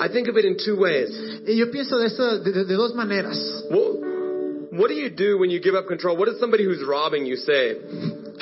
[0.00, 1.10] I think of it in two ways.
[1.46, 3.36] Y yo pienso de esto de, de- de dos maneras.
[3.70, 4.00] What,
[4.72, 6.16] what do you do when you give up control?
[6.16, 7.76] What does somebody who's robbing you say?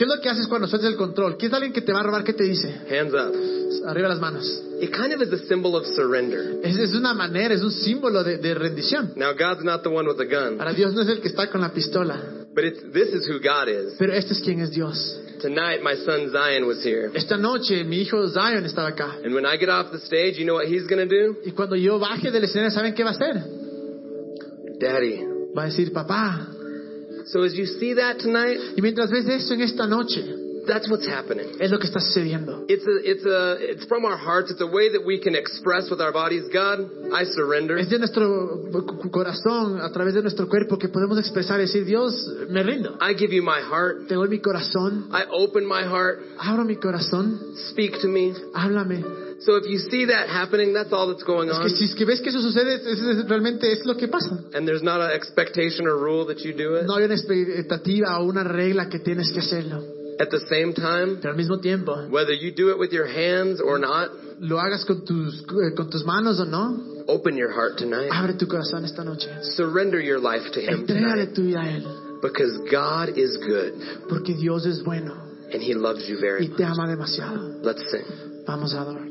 [0.00, 1.36] ¿Qué es lo que haces cuando sueltas el control?
[1.36, 2.24] ¿Qué es alguien que te va a robar?
[2.24, 2.74] ¿Qué te dice?
[2.88, 3.86] Hands up.
[3.86, 4.46] Arriba las manos.
[4.80, 6.58] It kind of is a symbol of surrender.
[6.64, 9.12] Es, es una manera, es un símbolo de, de rendición.
[9.14, 11.50] Now, God's not the one with the gun, Para Dios no es el que está
[11.50, 12.18] con la pistola,
[12.54, 13.96] but it's, this is who God is.
[13.98, 15.20] pero este es quien es Dios.
[15.42, 17.10] Tonight, my son Zion was here.
[17.12, 19.18] Esta noche mi hijo Zion estaba acá.
[19.22, 21.36] And when I get off the stage, you know what he's going to do?
[21.44, 23.34] Y cuando yo baje del escenario, ¿saben qué va a hacer?
[24.80, 25.26] Daddy.
[25.54, 26.56] Va a decir, papá.
[27.32, 30.24] So as you see that tonight, Y mientras ves eso en esta noche,
[30.66, 31.46] that's what's happening.
[31.60, 32.64] es lo que está sucediendo.
[32.68, 34.50] It's a, it's a, it's from our hearts.
[34.50, 37.78] It's a way that we can express with our bodies, God, I surrender.
[37.78, 38.62] Es de nuestro
[39.10, 42.12] corazón, a través de nuestro cuerpo, que podemos expresar decir, Dios,
[42.48, 42.96] me rindo.
[43.00, 44.06] I give you my heart.
[44.08, 46.20] Te doy mi corazón, I open my heart.
[46.38, 47.38] abro mi corazón,
[47.70, 48.34] Speak to me.
[48.54, 49.04] háblame.
[49.40, 51.62] So if you see that happening, that's all that's going Es on.
[51.62, 54.38] que si es que ves que eso sucede, es- es- realmente es lo que pasa.
[54.52, 56.84] And there's not an expectation or rule that you do it.
[56.86, 59.82] No hay una expectativa o una regla que tienes que hacerlo.
[60.20, 63.58] At the same time, Pero al mismo tiempo, whether you do it with your hands
[63.60, 67.78] or not, lo hagas con tus, eh, con tus manos o no, open your heart
[67.78, 68.10] tonight.
[68.12, 69.28] abre tu corazón esta noche.
[69.56, 71.34] Surrender your life to Him Entrégale tonight.
[71.34, 73.72] tu vida a Él, Because God is good
[74.10, 75.14] porque Dios es bueno
[75.54, 76.78] and He loves you very y te much.
[76.78, 77.62] ama demasiado.
[77.64, 78.04] Let's sing.
[78.46, 79.09] Vamos a adorar.